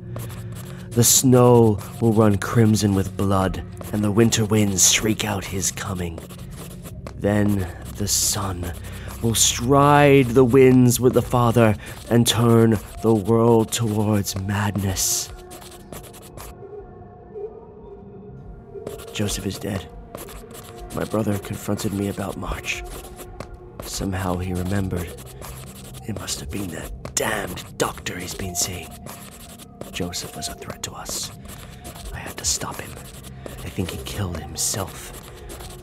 [0.92, 3.62] The snow will run crimson with blood,
[3.92, 6.18] and the winter winds shriek out his coming.
[7.16, 8.72] Then the sun
[9.22, 11.76] will stride the winds with the Father
[12.10, 15.30] and turn the world towards madness.
[19.12, 19.88] Joseph is dead.
[20.94, 22.82] My brother confronted me about March.
[23.82, 25.08] Somehow he remembered.
[26.06, 28.88] It must have been that damned doctor he's been seeing.
[29.92, 31.30] Joseph was a threat to us.
[32.12, 32.90] I had to stop him.
[33.46, 35.23] I think he killed himself.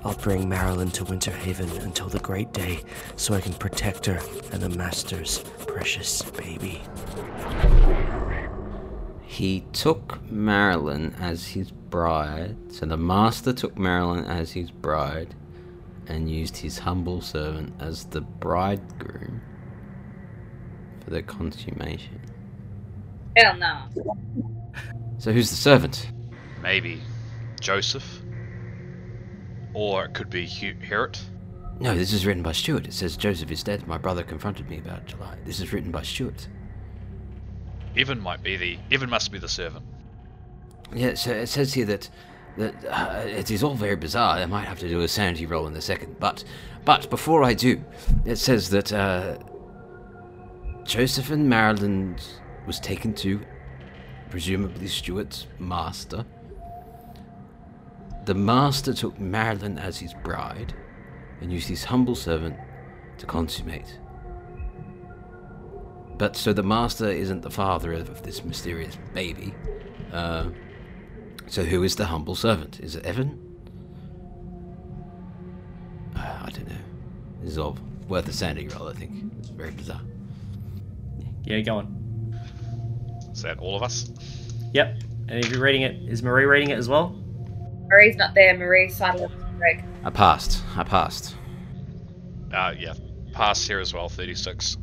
[0.03, 2.81] I'll bring Marilyn to Winter Haven until the great day
[3.15, 4.19] so I can protect her
[4.51, 6.81] and the Master's precious baby.
[9.31, 12.57] He took Marilyn as his bride.
[12.69, 15.35] So the master took Marilyn as his bride
[16.07, 19.41] and used his humble servant as the bridegroom
[21.03, 22.19] for the consummation.
[23.37, 23.83] Hell no.
[25.17, 26.11] So who's the servant?
[26.61, 27.01] Maybe
[27.59, 28.20] Joseph.
[29.74, 30.76] Or it could be Hugh.
[31.80, 32.86] No, this is written by Stuart.
[32.86, 33.88] It says Joseph is dead.
[33.88, 35.38] My brother confronted me about July.
[35.45, 36.47] This is written by Stuart.
[37.97, 38.78] Evan might be the.
[38.91, 39.86] Evan must be the servant.
[40.93, 42.09] Yeah, so it says here that
[42.57, 44.38] that uh, it is all very bizarre.
[44.38, 46.43] I might have to do a sanity roll in a second, but
[46.86, 47.82] but before I do,
[48.26, 49.38] it says that uh,
[50.84, 52.17] Joseph and Marilyn
[52.67, 53.41] was taken to
[54.30, 56.26] presumably Stuart's master.
[58.26, 60.74] The master took Marilyn as his bride
[61.41, 62.55] and used his humble servant
[63.17, 63.99] to consummate.
[66.17, 69.55] But so the master isn't the father of, of this mysterious baby.
[70.13, 70.49] Uh,
[71.47, 72.80] so who is the humble servant?
[72.80, 73.39] Is it Evan?
[76.15, 76.76] Uh, I don't know.
[77.41, 77.76] This is all
[78.07, 79.34] worth a sanity roll, I think.
[79.39, 80.01] It's very bizarre.
[81.43, 82.36] Yeah, go on.
[83.32, 84.11] Is that all of us?
[84.74, 85.01] Yep.
[85.28, 87.20] And if you're reading it, is Marie reading it as well?
[87.91, 88.57] Marie's not there.
[88.57, 89.33] Marie's silent.
[89.57, 89.83] Greg.
[90.05, 90.63] I passed.
[90.77, 91.35] I passed.
[92.53, 92.93] Uh, yeah.
[93.33, 94.77] Pass here as well, 36.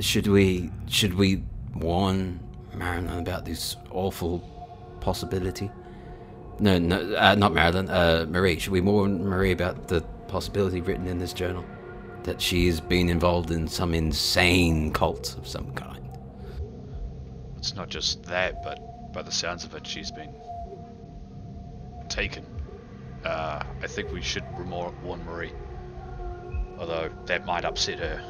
[0.00, 1.44] Should we should we
[1.74, 2.40] warn
[2.74, 4.38] Marilyn about this awful
[5.00, 5.70] possibility?
[6.60, 7.90] No, no, uh, not Marilyn.
[7.90, 8.58] Uh, Marie.
[8.58, 11.64] Should we warn Marie about the possibility written in this journal
[12.22, 16.08] that she's been involved in some insane cult of some kind?
[17.58, 20.17] It's not just that, but by the sounds of it, she's been
[22.18, 22.44] taken.
[23.24, 25.52] Uh, I think we should warn Marie.
[26.78, 28.20] Although that might upset her.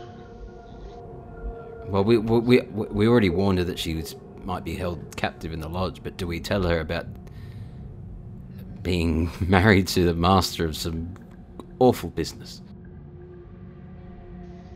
[1.87, 4.15] Well, we we we we already warned her that she was
[4.45, 7.07] might be held captive in the lodge, but do we tell her about
[8.83, 11.15] being married to the master of some
[11.79, 12.61] awful business?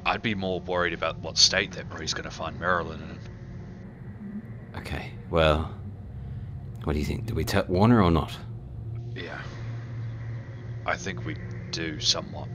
[0.06, 4.80] I'd be more worried about what state that Marie's going to find Marilyn in.
[4.80, 5.72] Okay, well,
[6.84, 7.26] what do you think?
[7.26, 8.36] Do we tell warn her or not?
[9.14, 9.40] Yeah.
[10.86, 11.36] I think we
[11.70, 12.48] do somewhat.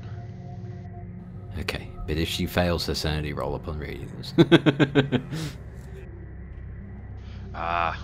[1.59, 4.33] Okay, but if she fails her sanity roll upon reading this.
[7.53, 7.99] Ah,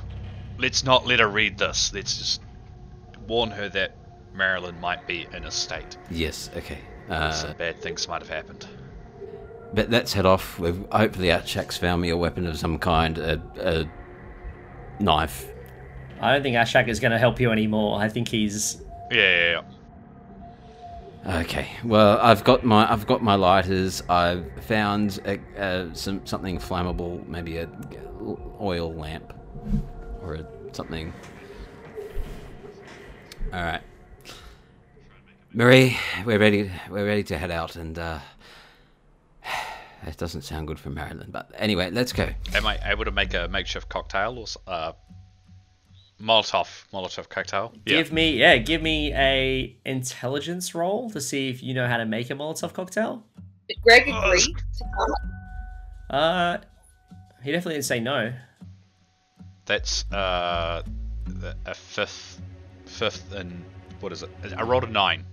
[0.58, 1.94] let's not let her read this.
[1.94, 2.42] Let's just
[3.28, 3.96] warn her that
[4.34, 5.98] Marilyn might be in a state.
[6.10, 6.80] yes, okay.
[7.10, 8.66] Uh, Some bad things might have happened.
[9.74, 10.58] but let's head off.
[10.58, 13.86] We've, hopefully, Achak's found me a weapon of some kind, a, a
[15.04, 15.46] knife.
[16.24, 18.00] I don't think Achak is going to help you anymore.
[18.00, 18.82] I think he's.
[19.12, 19.62] Yeah, yeah,
[21.26, 21.40] yeah.
[21.42, 21.68] Okay.
[21.84, 24.02] Well, I've got my I've got my lighters.
[24.08, 27.70] I've found a, uh, some something flammable, maybe a
[28.62, 29.34] oil lamp
[30.22, 31.12] or a, something.
[33.52, 33.82] All right,
[35.52, 36.72] Marie, we're ready.
[36.90, 38.20] We're ready to head out, and uh,
[40.06, 41.32] that doesn't sound good for Marilyn.
[41.32, 42.30] But anyway, let's go.
[42.54, 44.94] Am I able to make a makeshift cocktail or uh,
[46.22, 47.74] Molotov Molotov cocktail?
[47.86, 52.06] Give me, yeah, give me a intelligence roll to see if you know how to
[52.06, 53.24] make a Molotov cocktail.
[53.68, 54.54] Did Greg Oh, agree?
[54.54, 55.20] that's-
[56.10, 56.58] Uh,
[57.44, 58.34] he definitely didn't say no.
[59.66, 60.84] That's uh,
[61.66, 62.42] a fifth,
[62.86, 63.64] fifth, and
[64.02, 64.30] what is it?
[64.58, 65.26] I rolled a nine.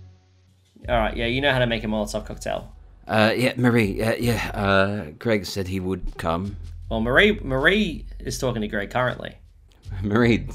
[0.89, 2.73] All right, yeah, you know how to make a Molotov cocktail.
[3.07, 3.97] Uh, yeah, Marie.
[3.99, 4.51] Yeah, yeah.
[4.53, 6.55] Uh, Greg said he would come.
[6.89, 9.37] Well, Marie, Marie is talking to Greg currently.
[10.01, 10.47] Marie,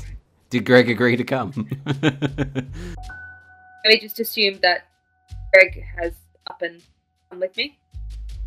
[0.58, 1.68] did Greg agree to come?
[3.86, 4.86] I just assumed that
[5.52, 6.12] Greg has
[6.46, 6.82] up and
[7.30, 7.78] come with me,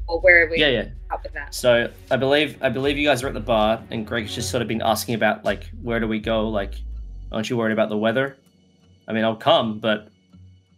[0.08, 0.60] or where are we?
[0.60, 0.88] Yeah, yeah.
[1.12, 1.54] Up with that.
[1.54, 4.62] So I believe I believe you guys are at the bar, and Greg's just sort
[4.62, 6.50] of been asking about like where do we go?
[6.50, 6.74] Like,
[7.32, 8.38] aren't you worried about the weather?
[9.08, 10.10] I mean, I'll come, but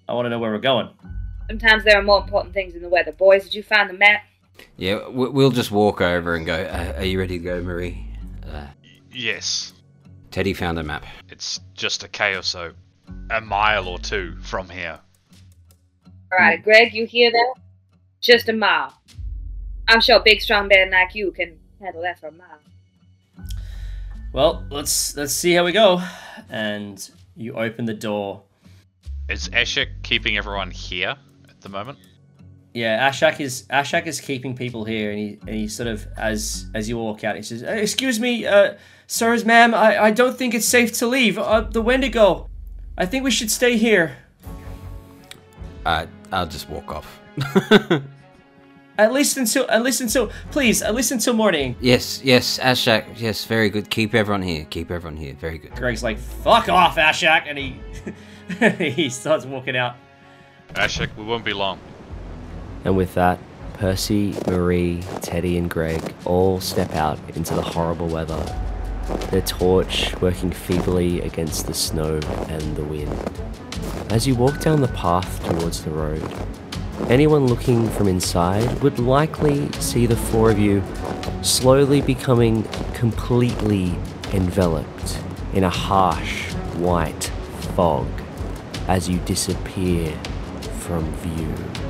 [0.08, 0.90] I want to know where we're going.
[1.50, 3.12] Sometimes there are more important things than the weather.
[3.12, 4.22] Boys, did you find the map?
[4.78, 6.54] yeah, we- we'll just walk over and go.
[6.54, 8.06] Uh, are you ready to go, Marie?
[8.48, 8.68] Uh,
[9.14, 9.74] Yes,
[10.32, 11.06] Teddy found a map.
[11.30, 12.72] it's just a K or so,
[13.30, 15.00] a mile or two from here.
[16.32, 17.56] All right, Greg, you hear that?
[18.22, 18.94] Just a mile.
[19.90, 23.50] I'm sure a big, strong man like you can handle that for a mile.
[24.32, 26.02] Well, let's let's see how we go.
[26.50, 28.44] And you open the door.
[29.28, 31.16] Is Achak keeping everyone here
[31.50, 31.98] at the moment?
[32.74, 36.68] Yeah, Achak is Achak is keeping people here, and he and he sort of as
[36.74, 38.76] as you walk out, he says, "Uh, "Excuse me, uh,
[39.12, 41.38] sirs, ma'am, I, I don't think it's safe to leave.
[41.38, 42.50] Uh, the Wendigo.
[42.98, 44.18] I think we should stay here
[45.86, 47.20] Uh, I'll just walk off.
[48.98, 53.06] at least until at least until please at least until morning." yes, yes, Achak.
[53.18, 53.90] Yes, very good.
[53.90, 54.66] Keep everyone here.
[54.70, 55.34] Keep everyone here.
[55.34, 55.74] Very good.
[55.76, 57.80] Greg's like, "Fuck off, Achak," and he
[58.94, 59.96] he starts walking out.
[60.76, 61.80] Achak, we won't be long.
[62.86, 63.40] And with that,
[63.74, 68.44] Percy, Marie, Teddy, and Greg all step out into the horrible weather,
[69.30, 73.12] their torch working feebly against the snow and the wind.
[74.10, 76.24] As you walk down the path towards the road,
[77.10, 80.84] anyone looking from inside would likely see the four of you
[81.42, 83.96] slowly becoming completely
[84.34, 85.20] enveloped
[85.54, 87.26] in a harsh white
[87.76, 88.08] fog
[88.88, 90.12] as you disappear
[90.80, 91.81] from view.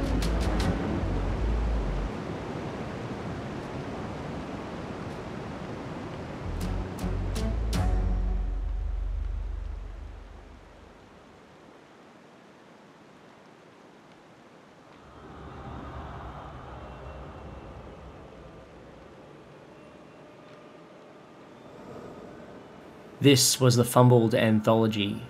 [23.21, 25.21] This was the Fumbled Anthology.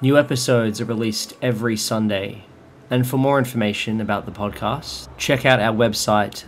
[0.00, 2.46] New episodes are released every Sunday.
[2.90, 6.46] And for more information about the podcast, check out our website,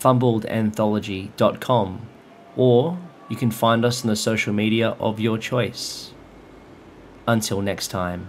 [0.00, 2.08] fumbledanthology.com,
[2.56, 2.98] or
[3.28, 6.10] you can find us on the social media of your choice.
[7.28, 8.28] Until next time.